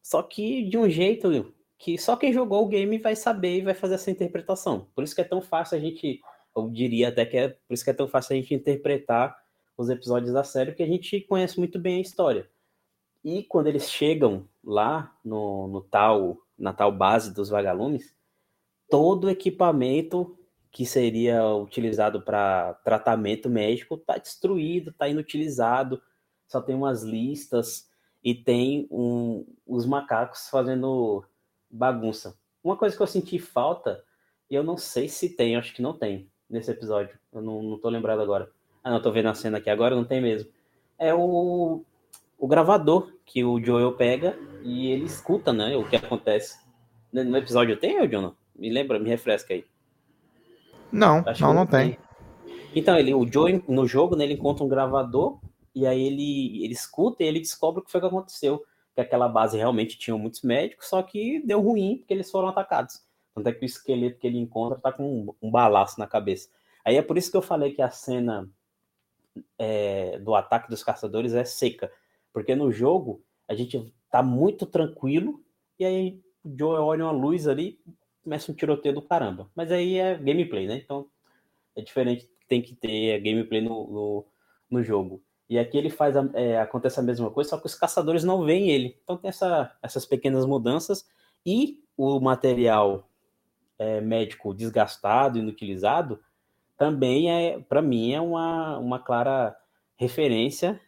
[0.02, 3.76] só que de um jeito que só quem jogou o game vai saber e vai
[3.76, 4.88] fazer essa interpretação.
[4.96, 6.20] Por isso que é tão fácil a gente,
[6.58, 9.38] eu diria até que é por isso que é tão fácil a gente interpretar
[9.78, 12.50] os episódios da série, porque a gente conhece muito bem a história.
[13.24, 18.16] E quando eles chegam lá no, no tal, na tal base dos vagalumes,
[18.90, 20.36] todo o equipamento
[20.72, 26.02] que seria utilizado para tratamento médico está destruído, está inutilizado,
[26.52, 27.90] só tem umas listas
[28.24, 31.24] e tem um, os macacos fazendo
[31.70, 32.38] bagunça.
[32.64, 34.04] Uma coisa que eu senti falta,
[34.50, 37.80] e eu não sei se tem, acho que não tem nesse episódio, eu não, não
[37.80, 38.52] tô lembrado agora
[38.84, 40.50] ah, não, tô vendo a cena aqui agora, não tem mesmo.
[40.98, 41.84] É o,
[42.38, 46.60] o gravador que o Joel pega e ele escuta, né, o que acontece.
[47.12, 48.34] No episódio tem, Jonah?
[48.56, 49.66] Me lembra, me refresca aí.
[50.92, 51.92] Não, Acho não, não tem.
[51.92, 52.00] tem.
[52.74, 55.40] Então, ele, o Joe, no jogo, né, ele encontra um gravador
[55.74, 58.64] e aí ele, ele escuta e ele descobre o que foi que aconteceu.
[58.94, 63.02] Que aquela base realmente tinha muitos médicos, só que deu ruim porque eles foram atacados.
[63.34, 66.50] Tanto é que o esqueleto que ele encontra tá com um, um balaço na cabeça.
[66.84, 68.50] Aí é por isso que eu falei que a cena
[69.58, 71.92] é, do ataque dos caçadores é seca.
[72.34, 75.44] Porque no jogo a gente tá muito tranquilo,
[75.80, 77.80] e aí o Joe olha uma luz ali,
[78.24, 79.50] começa um tiroteio do caramba.
[79.56, 80.76] Mas aí é gameplay, né?
[80.84, 81.08] Então
[81.76, 84.26] é diferente, tem que ter gameplay no, no,
[84.70, 85.24] no jogo.
[85.52, 88.46] E aqui ele faz a, é, acontece a mesma coisa, só que os caçadores não
[88.46, 88.98] veem ele.
[89.04, 91.06] Então tem essa, essas pequenas mudanças
[91.46, 93.06] e o material
[93.78, 96.22] é, médico desgastado, inutilizado,
[96.78, 99.54] também é, para mim, é uma, uma clara
[99.98, 100.80] referência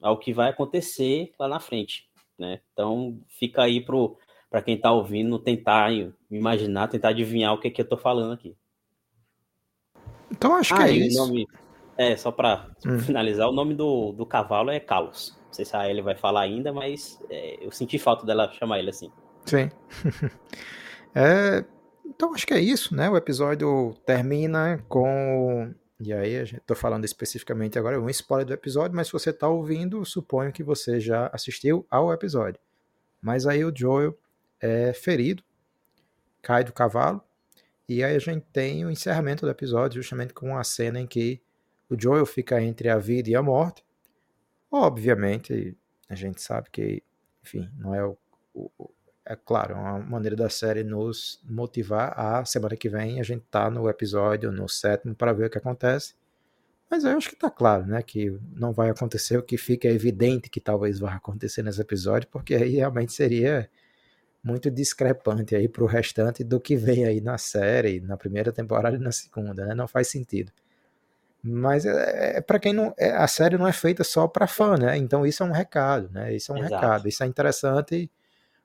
[0.00, 2.08] ao que vai acontecer lá na frente.
[2.38, 2.60] Né?
[2.72, 3.84] Então fica aí
[4.48, 5.90] para quem está ouvindo tentar
[6.30, 8.56] imaginar, tentar adivinhar o que, é que eu estou falando aqui.
[10.30, 11.34] Então acho que ah, é isso.
[11.96, 12.98] É, só para hum.
[12.98, 15.36] finalizar, o nome do, do cavalo é Carlos.
[15.46, 18.78] Não sei se a Ellie vai falar ainda, mas é, eu senti falta dela chamar
[18.78, 19.12] ele assim.
[19.44, 19.70] Sim.
[21.14, 21.64] é,
[22.06, 23.10] então acho que é isso, né?
[23.10, 25.74] O episódio termina com.
[26.00, 30.04] E aí, estou falando especificamente agora, um spoiler do episódio, mas se você está ouvindo,
[30.04, 32.60] suponho que você já assistiu ao episódio.
[33.20, 34.18] Mas aí o Joel
[34.60, 35.44] é ferido,
[36.40, 37.22] cai do cavalo,
[37.88, 41.40] e aí a gente tem o encerramento do episódio, justamente com a cena em que
[41.92, 43.84] o Joel fica entre a vida e a morte.
[44.70, 45.76] Obviamente,
[46.08, 47.02] a gente sabe que,
[47.42, 48.16] enfim, não é o,
[48.54, 48.90] o
[49.24, 53.70] é claro, uma maneira da série nos motivar a semana que vem a gente tá
[53.70, 56.14] no episódio, no sétimo, para ver o que acontece.
[56.90, 60.50] Mas eu acho que tá claro, né, que não vai acontecer o que fica evidente
[60.50, 63.70] que talvez vá acontecer nesse episódio, porque aí realmente seria
[64.42, 68.98] muito discrepante aí pro restante do que vem aí na série, na primeira temporada e
[68.98, 69.74] na segunda, né?
[69.74, 70.52] Não faz sentido.
[71.42, 72.94] Mas é, é para quem não.
[72.96, 74.96] É, a série não é feita só para fã, né?
[74.96, 76.34] Então isso é um recado, né?
[76.34, 76.74] Isso é um Exato.
[76.74, 77.08] recado.
[77.08, 78.10] Isso é interessante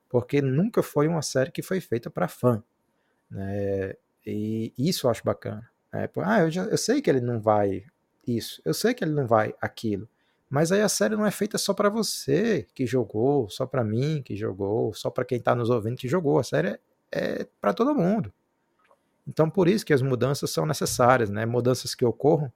[0.10, 2.64] porque nunca foi uma série que foi feita para fã.
[3.30, 3.96] Né?
[4.26, 5.70] E isso eu acho bacana.
[5.92, 6.10] Né?
[6.24, 7.84] Ah, eu, já, eu sei que ele não vai
[8.26, 10.08] isso, eu sei que ele não vai aquilo.
[10.50, 14.22] Mas aí a série não é feita só para você que jogou, só para mim
[14.24, 16.40] que jogou, só para quem tá nos ouvindo que jogou.
[16.40, 16.80] A série é,
[17.12, 18.32] é para todo mundo.
[19.28, 21.46] Então por isso que as mudanças são necessárias, né?
[21.46, 22.52] Mudanças que ocorram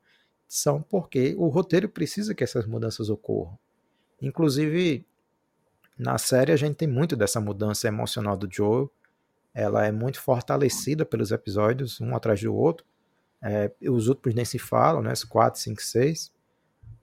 [0.51, 3.57] são porque o roteiro precisa que essas mudanças ocorram.
[4.21, 5.05] Inclusive,
[5.97, 8.91] na série a gente tem muito dessa mudança emocional do Joel.
[9.53, 12.85] Ela é muito fortalecida pelos episódios, um atrás do outro.
[13.41, 15.13] É, os outros nem se falam, né?
[15.13, 16.33] Os 4, 5, 6.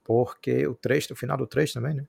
[0.05, 2.07] Porque o 3, o final do 3 também, né?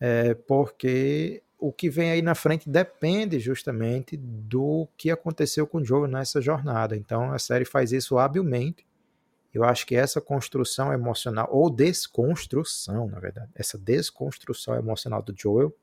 [0.00, 5.84] É, porque o que vem aí na frente depende justamente do que aconteceu com o
[5.84, 6.96] Joel nessa jornada.
[6.96, 8.87] Então a série faz isso habilmente
[9.52, 15.74] eu acho que essa construção emocional, ou desconstrução, na verdade, essa desconstrução emocional do Joel,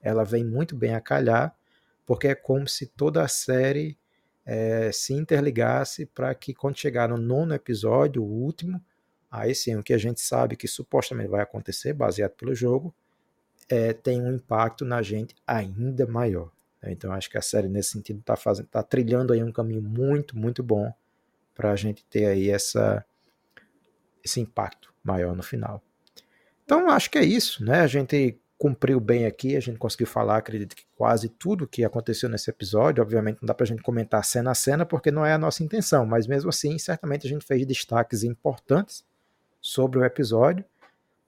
[0.00, 1.54] ela vem muito bem a calhar,
[2.06, 3.96] porque é como se toda a série
[4.44, 8.82] é, se interligasse para que quando chegar no nono episódio, o último,
[9.30, 12.94] aí sim, o que a gente sabe que supostamente vai acontecer, baseado pelo jogo,
[13.68, 16.50] é, tem um impacto na gente ainda maior.
[16.82, 16.92] Né?
[16.92, 20.62] Então acho que a série nesse sentido está tá trilhando aí um caminho muito, muito
[20.62, 20.92] bom
[21.54, 23.04] para a gente ter aí essa,
[24.24, 25.82] esse impacto maior no final.
[26.64, 27.80] Então acho que é isso, né?
[27.80, 32.28] A gente cumpriu bem aqui, a gente conseguiu falar, acredito que quase tudo que aconteceu
[32.28, 33.02] nesse episódio.
[33.02, 35.64] Obviamente não dá para a gente comentar cena a cena, porque não é a nossa
[35.64, 39.04] intenção, mas mesmo assim, certamente a gente fez destaques importantes
[39.60, 40.64] sobre o episódio,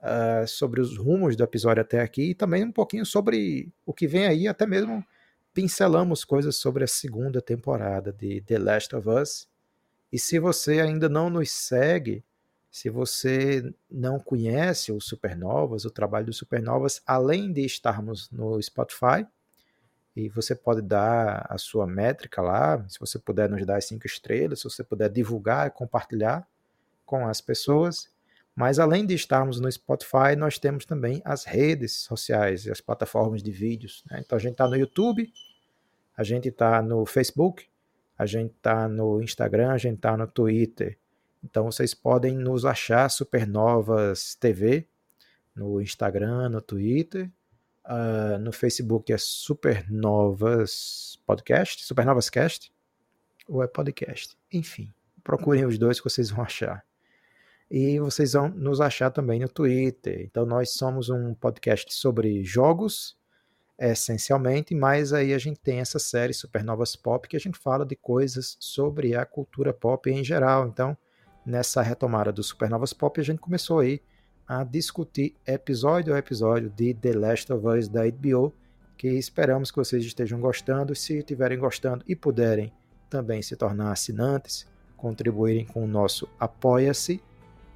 [0.01, 4.07] uh, sobre os rumos do episódio até aqui e também um pouquinho sobre o que
[4.07, 5.05] vem aí, até mesmo
[5.53, 9.49] pincelamos coisas sobre a segunda temporada de The Last of Us.
[10.15, 12.25] E se você ainda não nos segue,
[12.71, 19.27] se você não conhece o Supernovas, o trabalho do Supernovas, além de estarmos no Spotify,
[20.15, 24.07] e você pode dar a sua métrica lá, se você puder nos dar as cinco
[24.07, 26.47] estrelas, se você puder divulgar e compartilhar
[27.05, 28.09] com as pessoas.
[28.55, 33.51] Mas além de estarmos no Spotify, nós temos também as redes sociais, as plataformas de
[33.51, 34.05] vídeos.
[34.09, 34.23] Né?
[34.25, 35.29] Então a gente está no YouTube,
[36.17, 37.67] a gente está no Facebook,
[38.17, 40.99] a gente está no Instagram, a gente está no Twitter,
[41.45, 44.89] então vocês podem nos achar Supernovas TV
[45.55, 47.31] no Instagram, no Twitter,
[47.85, 52.73] uh, no Facebook é Supernovas Podcast, Supernovas Cast,
[53.47, 54.37] ou é podcast.
[54.51, 54.93] Enfim,
[55.23, 56.83] procurem os dois que vocês vão achar.
[57.71, 60.23] E vocês vão nos achar também no Twitter.
[60.23, 63.19] Então nós somos um podcast sobre jogos,
[63.79, 67.97] essencialmente, mas aí a gente tem essa série Supernovas Pop que a gente fala de
[67.97, 70.67] coisas sobre a cultura pop em geral.
[70.67, 70.97] Então,
[71.45, 74.01] nessa retomada do Supernovas Pop, a gente começou aí
[74.47, 78.55] a discutir episódio a episódio de The Last of Us da HBO,
[78.97, 80.95] que esperamos que vocês estejam gostando.
[80.95, 82.73] Se estiverem gostando e puderem
[83.11, 84.67] também se tornar assinantes,
[84.97, 87.23] contribuírem com o nosso Apoia-se,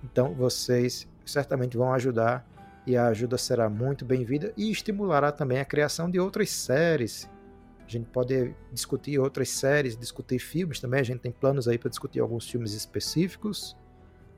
[0.02, 2.46] então vocês certamente vão ajudar
[2.88, 7.28] e a ajuda será muito bem-vinda e estimulará também a criação de outras séries.
[7.86, 11.00] A gente pode discutir outras séries, discutir filmes também.
[11.00, 13.76] A gente tem planos aí para discutir alguns filmes específicos.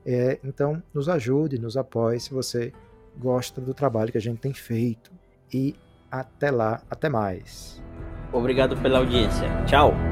[0.05, 2.73] É, então, nos ajude, nos apoie se você
[3.17, 5.13] gosta do trabalho que a gente tem feito.
[5.53, 5.77] E
[6.11, 7.81] até lá, até mais.
[8.33, 9.49] Obrigado pela audiência.
[9.65, 10.10] Tchau!